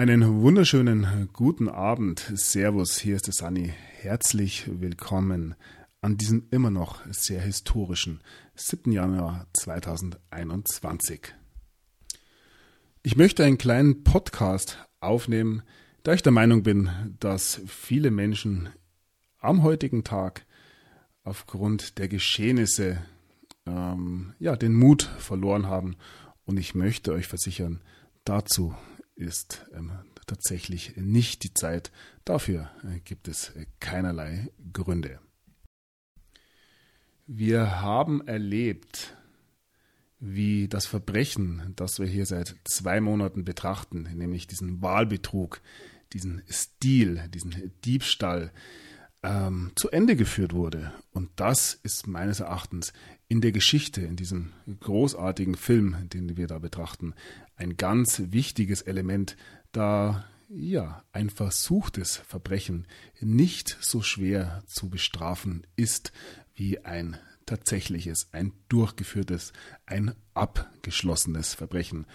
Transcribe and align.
Einen 0.00 0.40
wunderschönen 0.40 1.28
guten 1.34 1.68
Abend. 1.68 2.32
Servus, 2.34 2.96
hier 2.96 3.16
ist 3.16 3.26
der 3.26 3.34
Sunny. 3.34 3.74
Herzlich 4.00 4.64
willkommen 4.80 5.54
an 6.00 6.16
diesem 6.16 6.46
immer 6.50 6.70
noch 6.70 7.02
sehr 7.10 7.42
historischen 7.42 8.22
7. 8.54 8.92
Januar 8.92 9.46
2021. 9.52 11.34
Ich 13.02 13.16
möchte 13.16 13.44
einen 13.44 13.58
kleinen 13.58 14.02
Podcast 14.02 14.78
aufnehmen, 15.00 15.64
da 16.02 16.14
ich 16.14 16.22
der 16.22 16.32
Meinung 16.32 16.62
bin, 16.62 16.88
dass 17.20 17.60
viele 17.66 18.10
Menschen 18.10 18.70
am 19.38 19.62
heutigen 19.62 20.02
Tag 20.02 20.46
aufgrund 21.24 21.98
der 21.98 22.08
Geschehnisse 22.08 23.02
ähm, 23.66 24.32
ja, 24.38 24.56
den 24.56 24.72
Mut 24.72 25.02
verloren 25.02 25.66
haben. 25.66 25.96
Und 26.46 26.58
ich 26.58 26.74
möchte 26.74 27.12
euch 27.12 27.26
versichern, 27.26 27.82
dazu 28.24 28.74
ist 29.20 29.66
ähm, 29.74 29.92
tatsächlich 30.26 30.96
nicht 30.96 31.44
die 31.44 31.54
Zeit. 31.54 31.92
Dafür 32.24 32.70
äh, 32.84 33.00
gibt 33.00 33.28
es 33.28 33.52
keinerlei 33.78 34.48
Gründe. 34.72 35.20
Wir 37.26 37.80
haben 37.80 38.26
erlebt, 38.26 39.16
wie 40.18 40.68
das 40.68 40.86
Verbrechen, 40.86 41.72
das 41.76 41.98
wir 41.98 42.06
hier 42.06 42.26
seit 42.26 42.56
zwei 42.64 43.00
Monaten 43.00 43.44
betrachten, 43.44 44.02
nämlich 44.14 44.46
diesen 44.46 44.82
Wahlbetrug, 44.82 45.60
diesen 46.12 46.42
Stil, 46.50 47.28
diesen 47.32 47.72
Diebstahl, 47.84 48.52
ähm, 49.22 49.72
zu 49.76 49.90
Ende 49.90 50.16
geführt 50.16 50.54
wurde. 50.54 50.92
Und 51.12 51.30
das 51.36 51.74
ist 51.74 52.06
meines 52.06 52.40
Erachtens 52.40 52.92
in 53.30 53.40
der 53.40 53.52
Geschichte, 53.52 54.00
in 54.00 54.16
diesem 54.16 54.52
großartigen 54.80 55.54
Film, 55.54 56.08
den 56.12 56.36
wir 56.36 56.48
da 56.48 56.58
betrachten, 56.58 57.14
ein 57.54 57.76
ganz 57.76 58.20
wichtiges 58.32 58.82
Element, 58.82 59.36
da 59.70 60.24
ja 60.48 61.04
ein 61.12 61.30
versuchtes 61.30 62.16
Verbrechen 62.16 62.88
nicht 63.20 63.78
so 63.80 64.02
schwer 64.02 64.64
zu 64.66 64.90
bestrafen 64.90 65.64
ist 65.76 66.12
wie 66.56 66.80
ein 66.84 67.18
tatsächliches, 67.46 68.28
ein 68.32 68.52
durchgeführtes, 68.68 69.52
ein 69.86 70.16
abgeschlossenes 70.34 71.54
Verbrechen. 71.54 72.06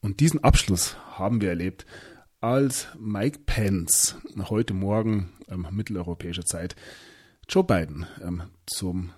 Und 0.00 0.18
diesen 0.18 0.42
Abschluss 0.42 0.96
haben 1.16 1.40
wir 1.40 1.50
erlebt, 1.50 1.86
als 2.40 2.88
Mike 2.98 3.38
Pence 3.46 4.16
heute 4.36 4.74
Morgen 4.74 5.30
ähm, 5.48 5.68
mitteleuropäischer 5.70 6.44
Zeit 6.44 6.74
Joe 7.48 7.62
Biden 7.62 8.06
ähm, 8.20 8.42
zum 8.66 9.12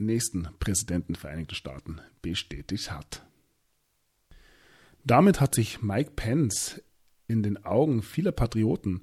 nächsten 0.00 0.48
Präsidenten 0.58 1.14
der 1.14 1.20
Vereinigten 1.20 1.54
Staaten 1.54 2.00
bestätigt 2.22 2.90
hat. 2.90 3.24
Damit 5.04 5.40
hat 5.40 5.54
sich 5.54 5.82
Mike 5.82 6.12
Pence 6.16 6.82
in 7.26 7.42
den 7.42 7.64
Augen 7.64 8.02
vieler 8.02 8.32
Patrioten 8.32 9.02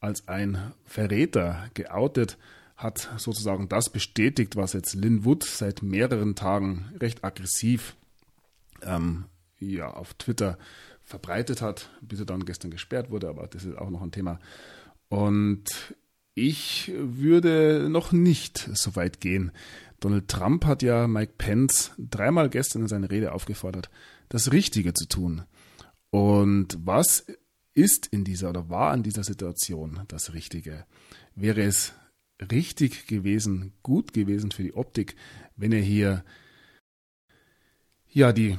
als 0.00 0.28
ein 0.28 0.72
Verräter 0.84 1.70
geoutet, 1.74 2.38
hat 2.76 3.10
sozusagen 3.16 3.68
das 3.68 3.90
bestätigt, 3.90 4.56
was 4.56 4.72
jetzt 4.72 4.94
Lynn 4.94 5.24
Wood 5.24 5.44
seit 5.44 5.82
mehreren 5.82 6.34
Tagen 6.34 6.92
recht 7.00 7.24
aggressiv 7.24 7.96
ähm, 8.82 9.24
ja, 9.58 9.90
auf 9.90 10.14
Twitter 10.14 10.58
verbreitet 11.02 11.62
hat, 11.62 11.90
bis 12.00 12.20
er 12.20 12.26
dann 12.26 12.44
gestern 12.44 12.70
gesperrt 12.70 13.10
wurde, 13.10 13.28
aber 13.28 13.46
das 13.48 13.64
ist 13.64 13.76
auch 13.76 13.90
noch 13.90 14.02
ein 14.02 14.12
Thema. 14.12 14.38
Und 15.08 15.94
ich 16.38 16.92
würde 16.96 17.88
noch 17.90 18.12
nicht 18.12 18.70
so 18.74 18.96
weit 18.96 19.20
gehen. 19.20 19.52
Donald 20.00 20.28
Trump 20.28 20.64
hat 20.64 20.82
ja 20.82 21.08
Mike 21.08 21.34
Pence 21.38 21.92
dreimal 21.98 22.48
gestern 22.48 22.82
in 22.82 22.88
seiner 22.88 23.10
Rede 23.10 23.32
aufgefordert, 23.32 23.90
das 24.28 24.52
Richtige 24.52 24.94
zu 24.94 25.06
tun. 25.06 25.42
Und 26.10 26.78
was 26.84 27.26
ist 27.74 28.06
in 28.06 28.24
dieser 28.24 28.50
oder 28.50 28.68
war 28.68 28.94
in 28.94 29.02
dieser 29.02 29.24
Situation 29.24 30.00
das 30.08 30.32
Richtige? 30.32 30.86
Wäre 31.34 31.62
es 31.62 31.92
richtig 32.52 33.06
gewesen, 33.06 33.72
gut 33.82 34.12
gewesen 34.12 34.52
für 34.52 34.62
die 34.62 34.74
Optik, 34.74 35.16
wenn 35.56 35.72
er 35.72 35.82
hier 35.82 36.24
ja 38.08 38.32
die 38.32 38.56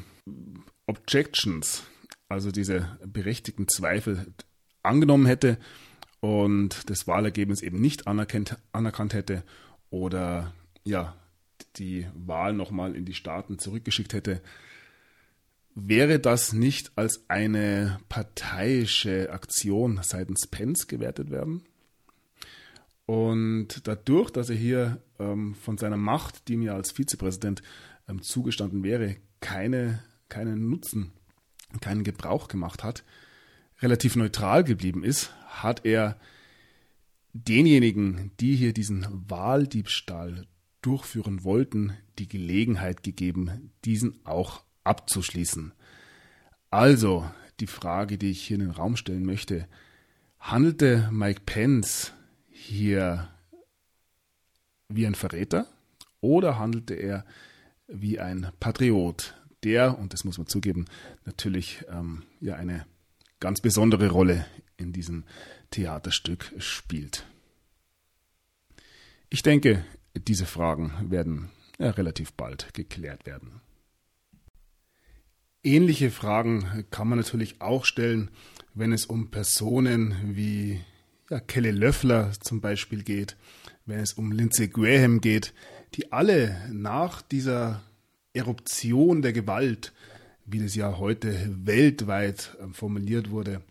Objections 0.85 1.83
also 2.27 2.51
diese 2.51 2.97
berechtigten 3.05 3.67
Zweifel 3.67 4.27
angenommen 4.83 5.25
hätte 5.25 5.57
und 6.19 6.89
das 6.89 7.07
Wahlergebnis 7.07 7.61
eben 7.61 7.79
nicht 7.79 8.07
anerkannt, 8.07 8.57
anerkannt 8.71 9.13
hätte 9.13 9.43
oder 9.89 10.53
ja, 10.83 11.15
die 11.75 12.07
Wahl 12.13 12.53
nochmal 12.53 12.95
in 12.95 13.05
die 13.05 13.13
Staaten 13.13 13.59
zurückgeschickt 13.59 14.13
hätte, 14.13 14.41
wäre 15.75 16.19
das 16.19 16.53
nicht 16.53 16.91
als 16.95 17.23
eine 17.29 17.99
parteiische 18.09 19.31
Aktion 19.31 19.99
seitens 20.03 20.47
Pence 20.47 20.87
gewertet 20.87 21.31
werden? 21.31 21.63
Und 23.05 23.87
dadurch, 23.87 24.29
dass 24.29 24.49
er 24.49 24.55
hier 24.55 25.01
ähm, 25.17 25.55
von 25.55 25.77
seiner 25.77 25.97
Macht, 25.97 26.47
die 26.47 26.57
mir 26.57 26.75
als 26.75 26.91
Vizepräsident 26.91 27.63
ähm, 28.07 28.21
zugestanden 28.21 28.83
wäre, 28.83 29.15
keine, 29.39 30.03
keinen 30.27 30.69
Nutzen 30.69 31.13
keinen 31.81 32.03
Gebrauch 32.03 32.47
gemacht 32.47 32.83
hat, 32.83 33.03
relativ 33.81 34.15
neutral 34.15 34.63
geblieben 34.63 35.03
ist, 35.03 35.31
hat 35.47 35.85
er 35.85 36.19
denjenigen, 37.33 38.31
die 38.39 38.55
hier 38.55 38.73
diesen 38.73 39.05
Wahldiebstahl 39.29 40.47
durchführen 40.81 41.43
wollten, 41.43 41.93
die 42.17 42.27
Gelegenheit 42.27 43.03
gegeben, 43.03 43.71
diesen 43.85 44.25
auch 44.25 44.63
abzuschließen. 44.83 45.73
Also 46.69 47.29
die 47.59 47.67
Frage, 47.67 48.17
die 48.17 48.31
ich 48.31 48.41
hier 48.41 48.55
in 48.55 48.61
den 48.61 48.71
Raum 48.71 48.95
stellen 48.95 49.25
möchte, 49.25 49.67
handelte 50.39 51.09
Mike 51.11 51.41
Pence 51.45 52.13
hier 52.49 53.29
wie 54.87 55.05
ein 55.05 55.15
Verräter 55.15 55.67
oder 56.21 56.57
handelte 56.57 56.93
er 56.93 57.25
wie 57.87 58.19
ein 58.19 58.51
Patriot, 58.59 59.35
der, 59.63 59.97
und 59.99 60.13
das 60.13 60.23
muss 60.23 60.37
man 60.37 60.47
zugeben, 60.47 60.85
natürlich 61.25 61.83
ähm, 61.89 62.23
ja 62.39 62.55
eine 62.55 62.85
ganz 63.39 63.61
besondere 63.61 64.09
Rolle 64.09 64.45
in 64.77 64.93
diesem 64.93 65.23
Theaterstück 65.71 66.53
spielt. 66.57 67.25
Ich 69.29 69.43
denke, 69.43 69.85
diese 70.15 70.45
Fragen 70.45 70.91
werden 71.09 71.49
ja, 71.77 71.91
relativ 71.91 72.33
bald 72.33 72.73
geklärt 72.73 73.25
werden. 73.25 73.61
Ähnliche 75.63 76.09
Fragen 76.09 76.85
kann 76.89 77.07
man 77.07 77.19
natürlich 77.19 77.61
auch 77.61 77.85
stellen, 77.85 78.31
wenn 78.73 78.93
es 78.93 79.05
um 79.05 79.29
Personen 79.29 80.35
wie 80.35 80.79
ja, 81.29 81.39
Kelly 81.39 81.71
Löffler 81.71 82.31
zum 82.39 82.61
Beispiel 82.61 83.03
geht, 83.03 83.35
wenn 83.85 83.99
es 83.99 84.13
um 84.13 84.31
Lindsey 84.31 84.67
Graham 84.67 85.21
geht, 85.21 85.53
die 85.95 86.11
alle 86.11 86.69
nach 86.71 87.21
dieser 87.21 87.81
Eruption 88.33 89.21
der 89.21 89.33
Gewalt, 89.33 89.93
wie 90.51 90.59
das 90.59 90.75
ja 90.75 90.97
heute 90.97 91.33
weltweit 91.65 92.57
äh, 92.59 92.73
formuliert 92.73 93.31
wurde, 93.31 93.61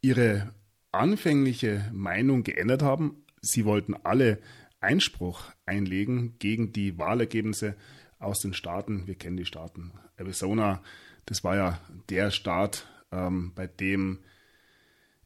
ihre 0.00 0.52
anfängliche 0.90 1.88
Meinung 1.92 2.42
geändert 2.42 2.82
haben. 2.82 3.24
Sie 3.40 3.64
wollten 3.64 3.94
alle 3.94 4.38
Einspruch 4.80 5.44
einlegen 5.64 6.38
gegen 6.38 6.72
die 6.72 6.98
Wahlergebnisse 6.98 7.76
aus 8.18 8.40
den 8.40 8.54
Staaten. 8.54 9.06
Wir 9.06 9.14
kennen 9.14 9.36
die 9.36 9.44
Staaten. 9.44 9.92
Arizona, 10.16 10.82
das 11.26 11.44
war 11.44 11.56
ja 11.56 11.80
der 12.08 12.30
Staat, 12.30 12.86
ähm, 13.10 13.52
bei 13.54 13.66
dem 13.66 14.18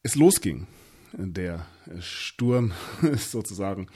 es 0.02 0.14
losging, 0.14 0.66
der 1.12 1.66
Sturm 2.00 2.72
sozusagen. 3.16 3.88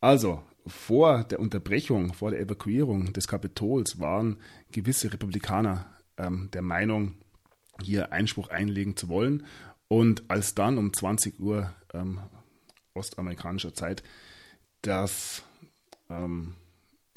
Also, 0.00 0.42
vor 0.66 1.24
der 1.24 1.40
Unterbrechung, 1.40 2.12
vor 2.12 2.30
der 2.30 2.40
Evakuierung 2.40 3.12
des 3.12 3.28
Kapitols 3.28 3.98
waren 3.98 4.38
gewisse 4.70 5.12
Republikaner 5.12 5.86
ähm, 6.16 6.50
der 6.52 6.62
Meinung, 6.62 7.14
hier 7.82 8.12
Einspruch 8.12 8.48
einlegen 8.48 8.96
zu 8.96 9.08
wollen. 9.08 9.46
Und 9.88 10.24
als 10.28 10.54
dann 10.54 10.78
um 10.78 10.92
20 10.92 11.40
Uhr 11.40 11.72
ähm, 11.94 12.20
ostamerikanischer 12.94 13.74
Zeit 13.74 14.02
das, 14.82 15.42
ähm, 16.08 16.54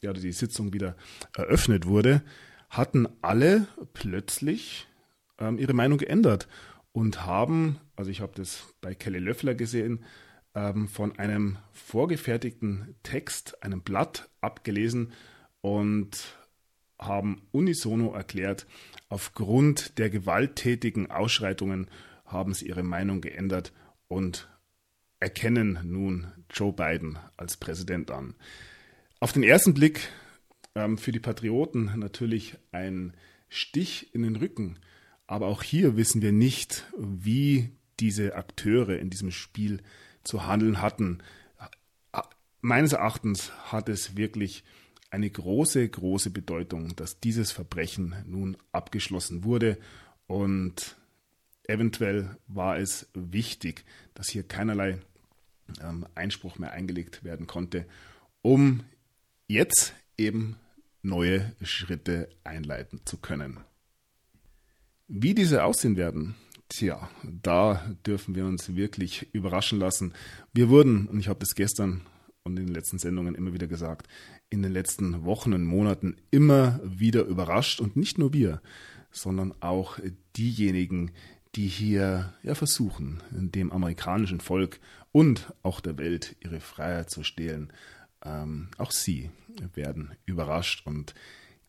ja, 0.02 0.14
die 0.14 0.32
Sitzung 0.32 0.74
wieder 0.74 0.96
eröffnet 1.36 1.86
wurde, 1.86 2.22
hatten 2.70 3.08
alle 3.22 3.68
plötzlich 3.94 4.88
ähm, 5.38 5.58
ihre 5.60 5.74
Meinung 5.74 5.98
geändert 5.98 6.48
und 6.92 7.26
haben, 7.26 7.80
also 7.96 8.10
ich 8.10 8.22
habe 8.22 8.34
das 8.36 8.74
bei 8.82 8.96
Kelly 8.96 9.20
Löffler 9.20 9.56
gesehen, 9.56 10.04
ähm, 10.56 10.88
von 10.88 11.18
einem 11.18 11.58
vorgefertigten 11.72 12.96
Text, 13.04 13.64
einem 13.64 13.82
Blatt 13.82 14.30
abgelesen 14.42 15.14
und 15.62 16.38
haben 17.00 17.42
unisono 17.52 18.14
erklärt, 18.14 18.66
aufgrund 19.10 19.98
der 19.98 20.10
gewalttätigen 20.10 21.12
Ausschreitungen 21.12 21.88
haben 22.26 22.54
sie 22.54 22.68
ihre 22.68 22.84
Meinung 22.84 23.22
geändert 23.22 23.74
und 24.08 24.50
erkennen 25.20 25.80
nun 25.84 26.32
Joe 26.50 26.74
Biden 26.74 27.18
als 27.38 27.58
Präsident 27.58 28.12
an. 28.12 28.36
Auf 29.20 29.32
den 29.32 29.44
ersten 29.44 29.74
Blick 29.74 30.10
ähm, 30.76 30.98
für 30.98 31.12
die 31.12 31.20
Patrioten 31.20 31.92
natürlich 31.98 32.58
ein 32.72 33.14
Stich 33.50 34.14
in 34.16 34.24
den 34.24 34.36
Rücken, 34.36 34.80
Aber 35.28 35.48
auch 35.48 35.64
hier 35.64 35.96
wissen 35.96 36.22
wir 36.22 36.32
nicht, 36.32 36.86
wie 36.98 37.70
diese 38.00 38.36
Akteure 38.36 38.98
in 39.00 39.10
diesem 39.10 39.32
Spiel 39.32 39.82
zu 40.24 40.46
handeln 40.46 40.82
hatten. 40.82 41.20
Meines 42.62 42.94
Erachtens 42.94 43.52
hat 43.72 43.90
es 43.90 44.16
wirklich 44.16 44.64
eine 45.10 45.30
große, 45.30 45.88
große 45.88 46.30
Bedeutung, 46.32 46.96
dass 46.96 47.20
dieses 47.20 47.52
Verbrechen 47.52 48.16
nun 48.26 48.58
abgeschlossen 48.72 49.44
wurde 49.44 49.78
und 50.28 50.96
eventuell 51.66 52.38
war 52.48 52.78
es 52.78 53.08
wichtig, 53.14 53.84
dass 54.16 54.30
hier 54.30 54.44
keinerlei 54.44 55.00
ähm, 55.82 56.08
Einspruch 56.16 56.58
mehr 56.58 56.72
eingelegt 56.72 57.24
werden 57.24 57.48
konnte, 57.48 57.86
um 58.42 58.84
jetzt 59.48 59.94
eben 60.18 60.58
neue 61.02 61.54
Schritte 61.62 62.30
einleiten 62.44 63.02
zu 63.06 63.18
können. 63.18 63.60
Wie 65.08 65.36
diese 65.36 65.64
aussehen 65.64 65.98
werden, 65.98 66.36
tja, 66.74 67.10
da 67.24 67.84
dürfen 68.06 68.36
wir 68.36 68.46
uns 68.46 68.76
wirklich 68.76 69.28
überraschen 69.34 69.80
lassen. 69.80 70.14
Wir 70.54 70.70
wurden, 70.70 71.08
und 71.08 71.20
ich 71.20 71.28
habe 71.28 71.40
das 71.40 71.56
gestern 71.56 72.02
und 72.44 72.58
in 72.58 72.66
den 72.66 72.76
letzten 72.76 73.00
Sendungen 73.00 73.36
immer 73.36 73.54
wieder 73.54 73.68
gesagt, 73.68 74.08
in 74.50 74.64
den 74.64 74.72
letzten 74.72 75.24
Wochen 75.24 75.54
und 75.54 75.66
Monaten 75.66 76.18
immer 76.32 76.80
wieder 76.84 77.24
überrascht 77.24 77.80
und 77.80 77.96
nicht 77.96 78.18
nur 78.18 78.34
wir, 78.34 78.62
sondern 79.12 79.54
auch 79.62 80.00
diejenigen, 80.36 81.12
die 81.56 81.68
hier 81.68 82.34
ja 82.42 82.56
versuchen, 82.56 83.22
dem 83.32 83.72
amerikanischen 83.72 84.40
Volk 84.40 84.80
und 85.12 85.54
auch 85.62 85.80
der 85.80 85.98
Welt 85.98 86.36
ihre 86.40 86.60
Freiheit 86.60 87.12
zu 87.12 87.24
stehlen. 87.24 87.72
Ähm, 88.26 88.70
auch 88.78 88.92
sie 88.92 89.30
werden 89.76 90.16
überrascht 90.26 90.86
und 90.88 91.14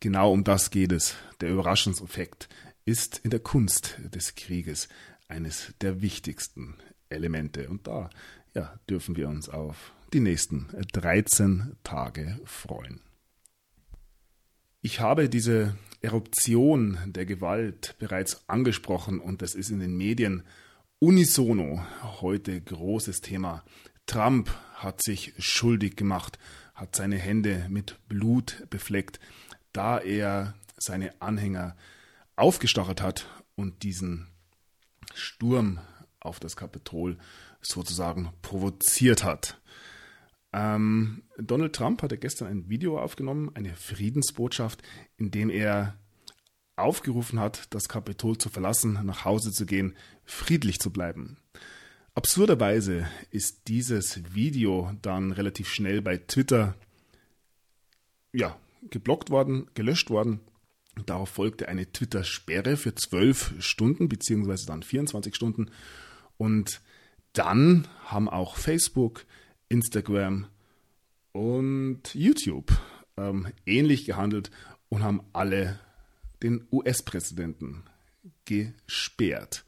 genau 0.01 0.33
um 0.33 0.45
das 0.45 0.71
geht 0.71 0.93
es. 0.93 1.15
Der 1.41 1.51
Überraschungseffekt 1.51 2.49
ist 2.85 3.21
in 3.25 3.31
der 3.31 3.41
Kunst 3.41 3.99
des 4.15 4.35
Krieges 4.35 4.89
eines 5.29 5.75
der 5.81 6.03
wichtigsten 6.03 6.77
Elemente 7.09 7.69
und 7.69 7.87
da 7.87 8.11
ja, 8.55 8.79
dürfen 8.89 9.17
wir 9.17 9.29
uns 9.29 9.49
auf 9.49 9.93
die 10.13 10.21
nächsten 10.21 10.69
13 10.93 11.77
Tage 11.83 12.39
freuen. 12.45 13.01
Ich 14.81 15.01
habe 15.01 15.29
diese 15.29 15.77
Eruption 16.03 16.99
der 17.07 17.25
Gewalt 17.25 17.97
bereits 17.99 18.49
angesprochen 18.49 19.19
und 19.19 19.41
das 19.41 19.55
ist 19.55 19.71
in 19.71 19.81
den 19.81 19.97
Medien 19.97 20.43
unisono 20.99 21.85
heute 22.21 22.61
großes 22.61 23.23
Thema. 23.23 23.65
Trump 24.07 24.51
hat 24.75 25.03
sich 25.03 25.33
schuldig 25.39 25.97
gemacht, 25.97 26.39
hat 26.75 26.95
seine 26.95 27.17
Hände 27.17 27.67
mit 27.71 27.99
Blut 28.09 28.67
befleckt, 28.69 29.19
da 29.73 29.99
er 29.99 30.55
seine 30.77 31.21
Anhänger 31.23 31.77
aufgestachelt 32.37 33.03
hat 33.03 33.27
und 33.57 33.83
diesen 33.83 34.29
Sturm 35.15 35.81
auf 36.21 36.41
das 36.41 36.57
Kapitol 36.57 37.19
sozusagen 37.61 38.31
provoziert 38.43 39.25
hat. 39.25 39.61
Ähm, 40.53 41.23
Donald 41.37 41.75
Trump 41.75 42.03
hatte 42.03 42.17
gestern 42.17 42.49
ein 42.49 42.69
Video 42.69 42.99
aufgenommen, 42.99 43.51
eine 43.55 43.75
Friedensbotschaft, 43.75 44.83
in 45.17 45.31
dem 45.31 45.51
er 45.51 45.99
aufgerufen 46.77 47.41
hat, 47.41 47.73
das 47.75 47.89
Kapitol 47.89 48.39
zu 48.39 48.49
verlassen, 48.49 48.99
nach 49.05 49.25
Hause 49.25 49.53
zu 49.53 49.67
gehen, 49.67 49.97
friedlich 50.25 50.81
zu 50.81 50.91
bleiben. 50.91 51.39
Absurderweise 52.15 53.09
ist 53.31 53.67
dieses 53.67 54.35
Video 54.35 54.93
dann 55.03 55.33
relativ 55.33 55.69
schnell 55.69 56.01
bei 56.01 56.19
Twitter 56.19 56.77
ja, 58.33 58.57
geblockt 58.91 59.31
worden, 59.31 59.69
gelöscht 59.75 60.11
worden. 60.11 60.41
Darauf 61.07 61.29
folgte 61.29 61.69
eine 61.69 61.91
Twitter-Sperre 61.91 62.77
für 62.77 62.95
zwölf 62.95 63.55
Stunden, 63.59 64.09
beziehungsweise 64.09 64.67
dann 64.67 64.83
24 64.83 65.35
Stunden. 65.35 65.71
Und 66.37 66.81
dann 67.33 67.89
haben 68.05 68.29
auch 68.29 68.57
Facebook, 68.57 69.27
Instagram 69.69 70.47
und 71.33 72.15
YouTube 72.15 72.73
ähm, 73.17 73.49
ähnlich 73.67 74.05
gehandelt 74.05 74.51
und 74.89 75.03
haben 75.03 75.23
alle 75.33 75.81
den 76.43 76.67
US-Präsidenten 76.71 77.83
gesperrt. 78.45 79.65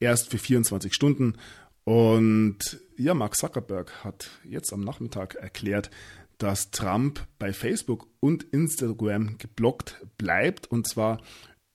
Erst 0.00 0.30
für 0.30 0.38
24 0.38 0.94
Stunden. 0.94 1.36
Und 1.84 2.80
ja, 2.96 3.14
Mark 3.14 3.36
Zuckerberg 3.36 4.04
hat 4.04 4.30
jetzt 4.44 4.72
am 4.72 4.80
Nachmittag 4.80 5.36
erklärt, 5.36 5.90
dass 6.38 6.70
Trump 6.70 7.26
bei 7.38 7.52
Facebook 7.52 8.08
und 8.20 8.44
Instagram 8.44 9.38
geblockt 9.38 10.06
bleibt 10.16 10.68
und 10.68 10.88
zwar 10.88 11.20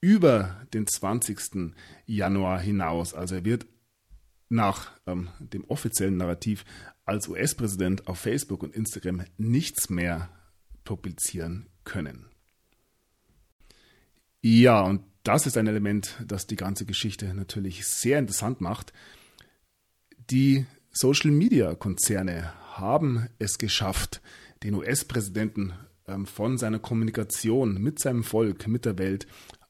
über 0.00 0.66
den 0.74 0.86
20. 0.86 1.74
Januar 2.06 2.60
hinaus. 2.60 3.14
Also 3.14 3.36
er 3.36 3.44
wird 3.44 3.66
nach 4.48 4.92
ähm, 5.06 5.28
dem 5.38 5.64
offiziellen 5.64 6.16
Narrativ 6.16 6.64
als 7.04 7.28
US-Präsident 7.28 8.06
auf 8.06 8.18
Facebook 8.18 8.62
und 8.62 8.74
Instagram 8.74 9.24
nichts 9.36 9.90
mehr 9.90 10.30
publizieren 10.84 11.68
können. 11.84 12.26
Ja, 14.40 14.82
und 14.82 15.02
das 15.22 15.46
ist 15.46 15.56
ein 15.56 15.66
Element, 15.66 16.18
das 16.26 16.46
die 16.46 16.56
ganze 16.56 16.84
Geschichte 16.84 17.32
natürlich 17.32 17.86
sehr 17.86 18.18
interessant 18.18 18.60
macht. 18.60 18.92
Die 20.30 20.66
Social-Media-Konzerne 20.92 22.52
haben 22.76 23.28
es 23.38 23.56
geschafft, 23.58 24.20
den 24.62 24.74
US-Präsidenten 24.74 25.72
ähm, 26.06 26.26
von 26.26 26.58
seiner 26.58 26.78
Kommunikation 26.78 27.80
mit 27.80 27.98
seinem 27.98 28.24
Volk, 28.24 28.68
mit 28.68 28.84
der 28.84 28.98
Welt 28.98 29.26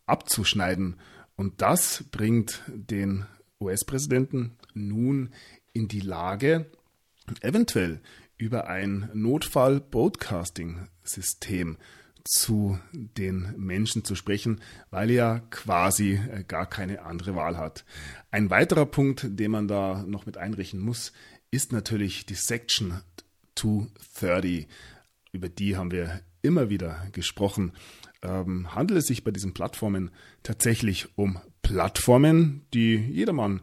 abzuschneiden. 0.07 0.97
Und 1.37 1.63
das 1.63 2.05
bringt 2.11 2.65
den 2.69 3.25
US-Präsidenten 3.61 4.57
nun 4.75 5.31
in 5.73 5.87
die 5.89 6.01
Lage, 6.01 6.67
eventuell 7.41 8.03
über 8.37 8.69
ein 8.69 9.09
Notfall-Broadcasting-System 9.15 11.79
zu 12.25 12.79
den 12.93 13.55
Menschen 13.57 14.05
zu 14.05 14.15
sprechen, 14.15 14.61
weil 14.91 15.11
er 15.11 15.41
quasi 15.51 16.13
äh, 16.15 16.45
gar 16.45 16.67
keine 16.67 17.03
andere 17.03 17.35
Wahl 17.35 17.59
hat. 17.59 17.85
Ein 18.31 18.51
weiterer 18.51 18.87
Punkt, 18.87 19.27
den 19.29 19.51
man 19.51 19.67
da 19.69 20.05
noch 20.07 20.25
mit 20.27 20.39
einrichten 20.39 20.81
muss, 20.81 21.13
ist 21.51 21.73
natürlich 21.73 22.27
die 22.27 22.35
Section 22.35 23.01
230. 23.57 24.67
Über 25.33 25.49
die 25.49 25.77
haben 25.77 25.91
wir 25.91 26.21
immer 26.43 26.71
wieder 26.71 27.09
gesprochen. 27.13 27.73
Ähm, 28.23 28.75
handelt 28.75 29.01
es 29.01 29.07
sich 29.07 29.25
bei 29.25 29.31
diesen 29.31 29.55
Plattformen 29.55 30.11
tatsächlich 30.43 31.09
um 31.17 31.39
Plattformen, 31.63 32.63
die 32.73 32.97
jedermann 32.97 33.61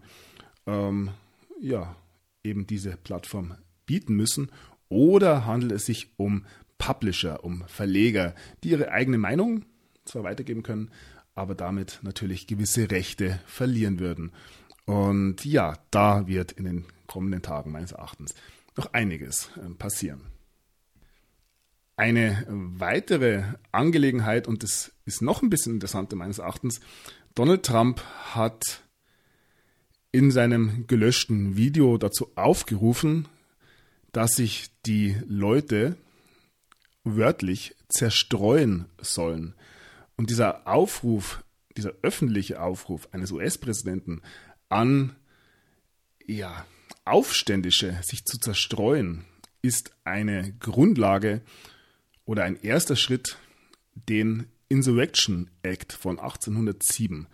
ähm, 0.68 1.12
ja, 1.60 1.96
eben 2.44 2.68
diese 2.68 2.98
Plattform 2.98 3.56
bieten 3.86 4.16
müssen, 4.16 4.52
oder 4.90 5.46
handelt 5.46 5.72
es 5.72 5.86
sich 5.86 6.10
um 6.18 6.46
Publisher, 6.78 7.44
um 7.44 7.64
Verleger, 7.68 8.36
die 8.64 8.70
ihre 8.70 8.92
eigene 8.92 9.18
Meinung 9.18 9.64
zwar 10.06 10.24
weitergeben 10.24 10.64
können, 10.64 10.90
aber 11.36 11.56
damit 11.56 12.00
natürlich 12.02 12.48
gewisse 12.48 12.90
Rechte 12.92 13.40
verlieren 13.46 14.00
würden. 14.00 14.32
Und 14.86 15.46
ja, 15.46 15.78
da 15.92 16.28
wird 16.28 16.52
in 16.52 16.66
den 16.66 16.86
kommenden 17.08 17.42
Tagen 17.42 17.72
meines 17.72 17.92
Erachtens 17.92 18.34
noch 18.76 18.94
einiges 18.94 19.50
äh, 19.58 19.70
passieren. 19.72 20.22
Eine 21.96 22.46
weitere 22.48 23.44
Angelegenheit, 23.72 24.48
und 24.48 24.64
das 24.64 24.92
ist 25.06 25.22
noch 25.22 25.42
ein 25.42 25.50
bisschen 25.50 25.74
interessanter 25.74 26.16
meines 26.16 26.40
Erachtens, 26.40 26.80
Donald 27.36 27.64
Trump 27.64 28.02
hat 28.34 28.84
in 30.12 30.32
seinem 30.32 30.88
gelöschten 30.88 31.56
Video 31.56 31.98
dazu 31.98 32.32
aufgerufen, 32.36 33.28
dass 34.12 34.34
sich 34.34 34.70
die 34.86 35.16
Leute 35.28 35.96
wörtlich 37.04 37.76
zerstreuen 37.88 38.86
sollen. 39.00 39.56
Und 40.18 40.30
dieser 40.30 40.68
Aufruf, 40.68 41.44
dieser 41.78 41.94
öffentliche 42.02 42.62
Aufruf 42.62 43.08
eines 43.12 43.32
US-Präsidenten 43.32 44.22
an 44.70 45.16
ja, 46.26 46.66
Aufständische, 47.06 47.98
sich 48.04 48.26
zu 48.26 48.38
zerstreuen, 48.40 49.26
ist 49.62 49.92
eine 50.04 50.54
Grundlage 50.60 51.42
oder 52.26 52.44
ein 52.44 52.62
erster 52.62 52.96
Schritt, 52.96 53.38
den 53.94 54.48
Insurrection 54.70 55.50
Act 55.64 55.94
von 55.94 56.20
1807 56.20 57.28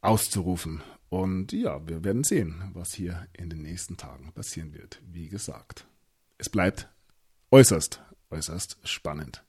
auszurufen. 0.00 0.82
Und 1.08 1.52
ja, 1.52 1.86
wir 1.86 2.02
werden 2.04 2.24
sehen, 2.24 2.70
was 2.72 2.94
hier 2.94 3.28
in 3.32 3.50
den 3.50 3.62
nächsten 3.62 3.96
Tagen 3.96 4.32
passieren 4.32 4.74
wird. 4.74 5.00
Wie 5.06 5.28
gesagt, 5.28 5.86
es 6.38 6.48
bleibt 6.48 6.88
äußerst 7.50 8.02
äußerst 8.34 8.78
spannend. 8.84 9.44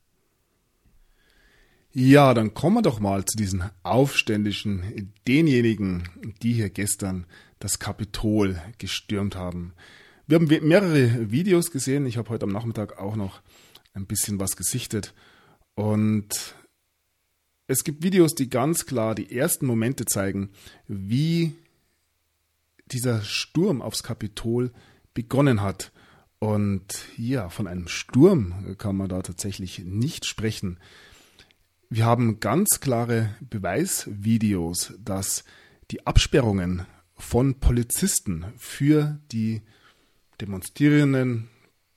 Ja, 1.92 2.34
dann 2.34 2.54
kommen 2.54 2.78
wir 2.78 2.82
doch 2.82 3.00
mal 3.00 3.25
zu 3.25 3.38
diesen 3.38 3.64
Aufständischen, 3.84 5.14
denjenigen, 5.28 6.10
die 6.42 6.54
hier 6.54 6.70
gestern 6.70 7.25
das 7.60 7.80
Kapitol 7.80 8.62
gestürmt 8.78 9.36
haben. 9.36 9.74
Wir 10.28 10.40
haben 10.40 10.48
mehrere 10.68 11.32
Videos 11.32 11.72
gesehen. 11.72 12.06
Ich 12.06 12.18
habe 12.18 12.30
heute 12.30 12.46
am 12.46 12.52
Nachmittag 12.52 12.98
auch 12.98 13.16
noch 13.16 13.42
ein 13.94 14.06
bisschen 14.06 14.40
was 14.40 14.56
gesichtet. 14.56 15.14
Und 15.76 16.56
es 17.68 17.84
gibt 17.84 18.04
Videos, 18.04 18.36
die 18.36 18.50
ganz 18.50 18.86
klar 18.86 19.16
die 19.16 19.36
ersten 19.36 19.66
Momente 19.66 20.06
zeigen, 20.06 20.50
wie 20.88 21.54
dieser 22.92 23.22
Sturm 23.22 23.82
aufs 23.82 24.04
Kapitol 24.04 24.72
begonnen 25.14 25.62
hat. 25.62 25.92
Und 26.40 27.08
ja, 27.18 27.50
von 27.50 27.68
einem 27.68 27.88
Sturm 27.88 28.76
kann 28.78 28.96
man 28.98 29.10
da 29.10 29.22
tatsächlich 29.22 29.80
nicht 29.80 30.26
sprechen. 30.26 30.80
Wir 31.90 32.06
haben 32.06 32.40
ganz 32.40 32.80
klare 32.80 33.36
Beweisvideos, 33.42 34.94
dass 35.00 35.44
die 35.92 36.06
Absperrungen 36.06 36.86
von 37.18 37.60
Polizisten 37.60 38.46
für 38.58 39.20
die 39.32 39.62
Demonstrierenden, 40.42 41.50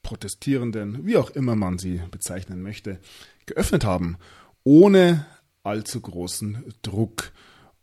Protestierenden, 0.02 1.04
wie 1.06 1.16
auch 1.16 1.30
immer 1.30 1.56
man 1.56 1.78
sie 1.78 2.00
bezeichnen 2.10 2.62
möchte, 2.62 3.00
geöffnet 3.46 3.84
haben, 3.84 4.16
ohne 4.64 5.26
allzu 5.64 6.00
großen 6.00 6.72
Druck. 6.82 7.32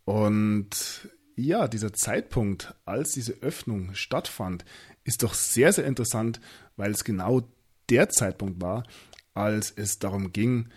Und 0.04 1.08
ja, 1.36 1.68
dieser 1.68 1.92
Zeitpunkt, 1.92 2.74
als 2.84 3.12
diese 3.12 3.34
Öffnung 3.42 3.94
stattfand, 3.94 4.64
ist 5.04 5.22
doch 5.22 5.34
sehr, 5.34 5.72
sehr 5.72 5.84
interessant, 5.84 6.40
weil 6.76 6.90
es 6.90 7.04
genau 7.04 7.42
der 7.90 8.08
Zeitpunkt 8.08 8.60
war, 8.60 8.84
als 9.34 9.70
es 9.70 9.98
darum 9.98 10.32
ging, 10.32 10.70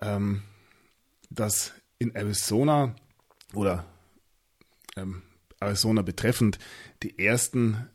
ähm, 0.00 0.42
dass 1.30 1.72
in 1.98 2.14
Arizona 2.14 2.94
oder 3.54 3.84
ähm, 4.96 5.22
Arizona 5.60 6.02
betreffend 6.02 6.58
die 7.02 7.18
ersten 7.18 7.88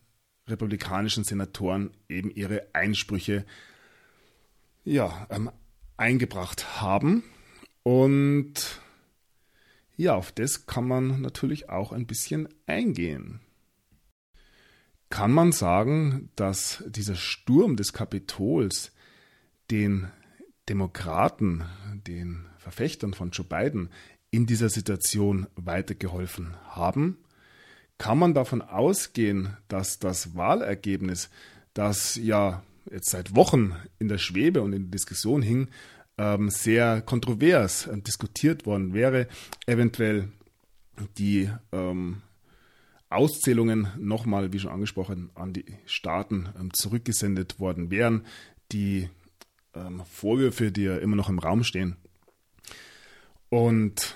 republikanischen 0.47 1.23
Senatoren 1.23 1.91
eben 2.09 2.29
ihre 2.31 2.67
Einsprüche 2.73 3.45
ja, 4.83 5.27
ähm, 5.29 5.49
eingebracht 5.97 6.81
haben. 6.81 7.23
Und 7.83 8.81
ja, 9.95 10.15
auf 10.15 10.31
das 10.31 10.65
kann 10.65 10.87
man 10.87 11.21
natürlich 11.21 11.69
auch 11.69 11.91
ein 11.91 12.07
bisschen 12.07 12.49
eingehen. 12.65 13.39
Kann 15.09 15.31
man 15.31 15.51
sagen, 15.51 16.29
dass 16.35 16.83
dieser 16.87 17.15
Sturm 17.15 17.75
des 17.75 17.93
Kapitols 17.93 18.91
den 19.69 20.09
Demokraten, 20.67 21.63
den 22.07 22.45
Verfechtern 22.57 23.13
von 23.13 23.29
Joe 23.31 23.45
Biden 23.45 23.89
in 24.31 24.47
dieser 24.47 24.69
Situation 24.69 25.47
weitergeholfen 25.55 26.55
haben? 26.65 27.22
Kann 27.97 28.17
man 28.17 28.33
davon 28.33 28.61
ausgehen, 28.61 29.55
dass 29.67 29.99
das 29.99 30.35
Wahlergebnis, 30.35 31.29
das 31.73 32.15
ja 32.15 32.63
jetzt 32.91 33.09
seit 33.09 33.35
Wochen 33.35 33.75
in 33.99 34.07
der 34.07 34.17
Schwebe 34.17 34.61
und 34.61 34.73
in 34.73 34.83
der 34.83 34.91
Diskussion 34.91 35.41
hing, 35.41 35.69
ähm, 36.17 36.49
sehr 36.49 37.01
kontrovers 37.01 37.87
äh, 37.87 37.97
diskutiert 37.97 38.65
worden 38.65 38.93
wäre, 38.93 39.27
eventuell 39.65 40.29
die 41.17 41.49
ähm, 41.71 42.21
Auszählungen 43.09 43.87
nochmal, 43.97 44.53
wie 44.53 44.59
schon 44.59 44.71
angesprochen, 44.71 45.29
an 45.35 45.53
die 45.53 45.65
Staaten 45.85 46.49
ähm, 46.59 46.73
zurückgesendet 46.73 47.59
worden 47.59 47.89
wären. 47.89 48.25
Die 48.71 49.09
Vorwürfe, 50.11 50.71
die 50.71 50.83
ja 50.83 50.97
immer 50.97 51.15
noch 51.15 51.29
im 51.29 51.39
Raum 51.39 51.63
stehen. 51.63 51.95
Und 53.49 54.15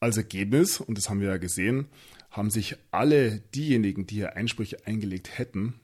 als 0.00 0.16
Ergebnis, 0.16 0.80
und 0.80 0.98
das 0.98 1.08
haben 1.08 1.20
wir 1.20 1.28
ja 1.28 1.36
gesehen, 1.36 1.88
haben 2.36 2.50
sich 2.50 2.76
alle 2.90 3.40
diejenigen, 3.54 4.06
die 4.06 4.16
hier 4.16 4.36
Einsprüche 4.36 4.86
eingelegt 4.86 5.38
hätten, 5.38 5.74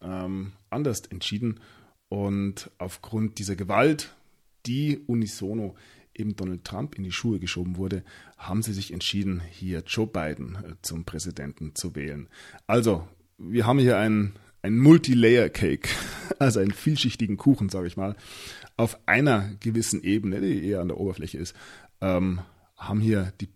ähm, 0.00 0.52
anders 0.70 1.02
entschieden. 1.06 1.60
Und 2.08 2.70
aufgrund 2.78 3.38
dieser 3.38 3.56
Gewalt, 3.56 4.14
die 4.66 4.98
unisono 5.06 5.74
eben 6.14 6.36
Donald 6.36 6.64
Trump 6.64 6.96
in 6.96 7.04
die 7.04 7.12
Schuhe 7.12 7.38
geschoben 7.38 7.76
wurde, 7.76 8.04
haben 8.36 8.62
sie 8.62 8.72
sich 8.72 8.92
entschieden, 8.92 9.40
hier 9.50 9.82
Joe 9.86 10.06
Biden 10.06 10.56
äh, 10.56 10.74
zum 10.82 11.04
Präsidenten 11.04 11.74
zu 11.74 11.94
wählen. 11.94 12.28
Also, 12.66 13.08
wir 13.38 13.66
haben 13.66 13.78
hier 13.78 13.98
einen, 13.98 14.34
einen 14.60 14.78
Multi-Layer-Cake, 14.78 15.88
also 16.38 16.60
einen 16.60 16.72
vielschichtigen 16.72 17.36
Kuchen, 17.36 17.70
sage 17.70 17.86
ich 17.86 17.96
mal, 17.96 18.14
auf 18.76 18.98
einer 19.06 19.54
gewissen 19.60 20.02
Ebene, 20.02 20.40
die 20.40 20.64
eher 20.64 20.80
an 20.80 20.88
der 20.88 20.98
Oberfläche 20.98 21.38
ist, 21.38 21.56
ähm, 22.00 22.40
haben 22.76 23.00
hier 23.00 23.32
die 23.40 23.48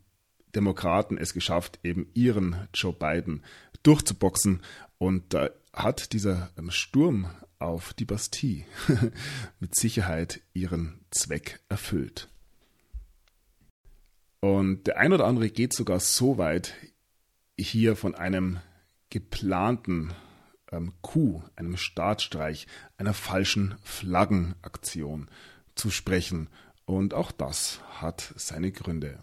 Demokraten 0.57 1.19
es 1.19 1.35
geschafft, 1.35 1.79
eben 1.85 2.11
ihren 2.15 2.69
Joe 2.75 2.93
Biden 2.93 3.45
durchzuboxen. 3.83 4.63
Und 4.99 5.33
da 5.35 5.51
hat 5.73 6.13
dieser 6.13 6.51
ähm, 6.59 6.71
Sturm 6.71 7.31
auf 7.59 7.95
die 7.95 8.05
Bastille 8.05 8.65
mit 9.61 9.77
Sicherheit 9.77 10.41
ihren 10.55 11.01
Zweck 11.11 11.61
erfüllt. 11.69 12.29
Und 14.41 14.87
der 14.87 14.99
ein 14.99 15.13
oder 15.13 15.27
andere 15.27 15.51
geht 15.51 15.73
sogar 15.73 16.01
so 16.01 16.39
weit, 16.39 16.75
hier 17.59 17.97
von 17.97 18.15
einem 18.15 18.61
geplanten 19.11 20.13
ähm, 20.71 20.93
Coup, 21.01 21.43
einem 21.57 21.77
Staatsstreich, 21.77 22.67
einer 22.99 23.15
falschen 23.15 23.77
Flaggenaktion 23.83 25.29
zu 25.75 25.91
sprechen. 25.91 26.49
Und 26.85 27.15
auch 27.15 27.33
das 27.33 27.81
hat 28.01 28.35
seine 28.37 28.73
Gründe. 28.73 29.19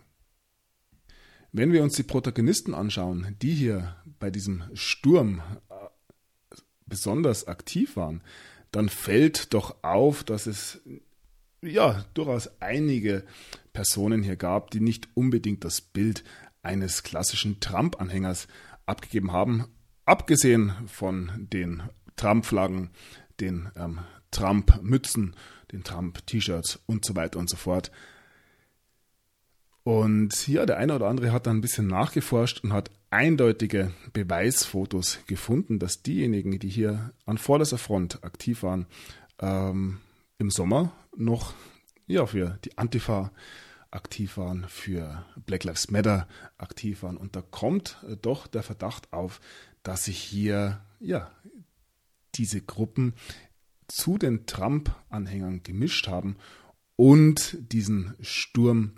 Wenn 1.55 1.71
wir 1.71 1.83
uns 1.83 1.95
die 1.95 2.03
Protagonisten 2.03 2.73
anschauen, 2.73 3.35
die 3.41 3.53
hier 3.53 3.95
bei 4.19 4.31
diesem 4.31 4.63
Sturm 4.73 5.43
äh, 5.69 6.55
besonders 6.87 7.47
aktiv 7.47 7.95
waren, 7.95 8.23
dann 8.71 8.89
fällt 8.89 9.53
doch 9.53 9.83
auf, 9.83 10.23
dass 10.23 10.47
es 10.47 10.81
ja 11.61 12.05
durchaus 12.15 12.49
einige 12.59 13.23
Personen 13.71 14.23
hier 14.23 14.35
gab, 14.35 14.71
die 14.71 14.79
nicht 14.79 15.07
unbedingt 15.13 15.63
das 15.63 15.79
Bild 15.79 16.23
eines 16.63 17.03
klassischen 17.03 17.59
Trump-Anhängers 17.59 18.47
abgegeben 18.87 19.31
haben, 19.31 19.67
abgesehen 20.05 20.73
von 20.87 21.31
den 21.51 21.83
Trump-Flaggen, 22.15 22.89
den 23.39 23.69
ähm, 23.75 23.99
Trump-Mützen, 24.31 25.35
den 25.71 25.83
Trump-T-Shirts 25.83 26.79
und 26.87 27.05
so 27.05 27.15
weiter 27.15 27.37
und 27.37 27.47
so 27.47 27.57
fort. 27.57 27.91
Und 29.83 30.47
ja, 30.47 30.65
der 30.65 30.77
eine 30.77 30.95
oder 30.95 31.07
andere 31.07 31.31
hat 31.31 31.45
dann 31.45 31.57
ein 31.57 31.61
bisschen 31.61 31.87
nachgeforscht 31.87 32.63
und 32.63 32.71
hat 32.71 32.89
eindeutige 33.09 33.91
Beweisfotos 34.13 35.19
gefunden, 35.27 35.77
dass 35.77 36.01
diejenigen, 36.01 36.57
die 36.57 36.69
hier 36.69 37.13
an 37.25 37.37
vorderster 37.37 37.77
Front 37.77 38.23
aktiv 38.23 38.63
waren, 38.63 38.85
ähm, 39.39 39.99
im 40.37 40.49
Sommer 40.49 40.93
noch 41.15 41.53
ja, 42.07 42.25
für 42.25 42.57
die 42.63 42.77
Antifa 42.77 43.31
aktiv 43.91 44.37
waren, 44.37 44.65
für 44.67 45.25
Black 45.45 45.63
Lives 45.63 45.91
Matter 45.91 46.27
aktiv 46.57 47.03
waren. 47.03 47.17
Und 47.17 47.35
da 47.35 47.41
kommt 47.41 47.97
äh, 48.07 48.15
doch 48.15 48.47
der 48.47 48.63
Verdacht 48.63 49.11
auf, 49.11 49.41
dass 49.83 50.05
sich 50.05 50.17
hier 50.17 50.81
ja, 50.99 51.29
diese 52.35 52.61
Gruppen 52.61 53.13
zu 53.87 54.17
den 54.17 54.45
Trump-Anhängern 54.45 55.61
gemischt 55.63 56.07
haben 56.07 56.37
und 56.95 57.57
diesen 57.59 58.15
Sturm 58.21 58.93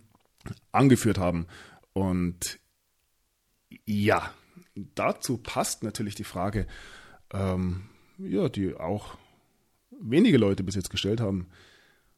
angeführt 0.71 1.17
haben. 1.17 1.47
Und 1.93 2.59
ja, 3.85 4.31
dazu 4.95 5.37
passt 5.37 5.83
natürlich 5.83 6.15
die 6.15 6.23
Frage, 6.23 6.67
ähm, 7.33 7.83
ja, 8.17 8.49
die 8.49 8.75
auch 8.75 9.17
wenige 9.99 10.37
Leute 10.37 10.63
bis 10.63 10.75
jetzt 10.75 10.89
gestellt 10.89 11.21
haben. 11.21 11.47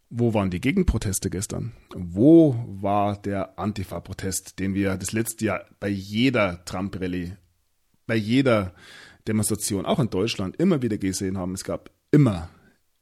Wo 0.10 0.34
waren 0.34 0.50
die 0.50 0.62
Gegenproteste 0.62 1.30
gestern? 1.30 1.74
Wo 1.94 2.64
war 2.66 3.22
der 3.22 3.60
Antifa-Protest, 3.60 4.58
den 4.60 4.74
wir 4.74 4.96
das 4.96 5.12
letzte 5.12 5.46
Jahr 5.46 5.66
bei 5.80 5.90
jeder 5.90 6.64
Trump-Rallye, 6.64 7.34
bei 8.06 8.16
jeder 8.16 8.74
Demonstration, 9.28 9.86
auch 9.86 10.00
in 10.00 10.10
Deutschland, 10.10 10.56
immer 10.58 10.82
wieder 10.82 10.98
gesehen 10.98 11.38
haben? 11.38 11.56
Es 11.56 11.66
gab 11.66 11.92
immer, 12.12 12.50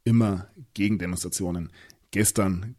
immer 0.04 0.50
Gegendemonstrationen. 0.74 1.72
Gestern 2.10 2.76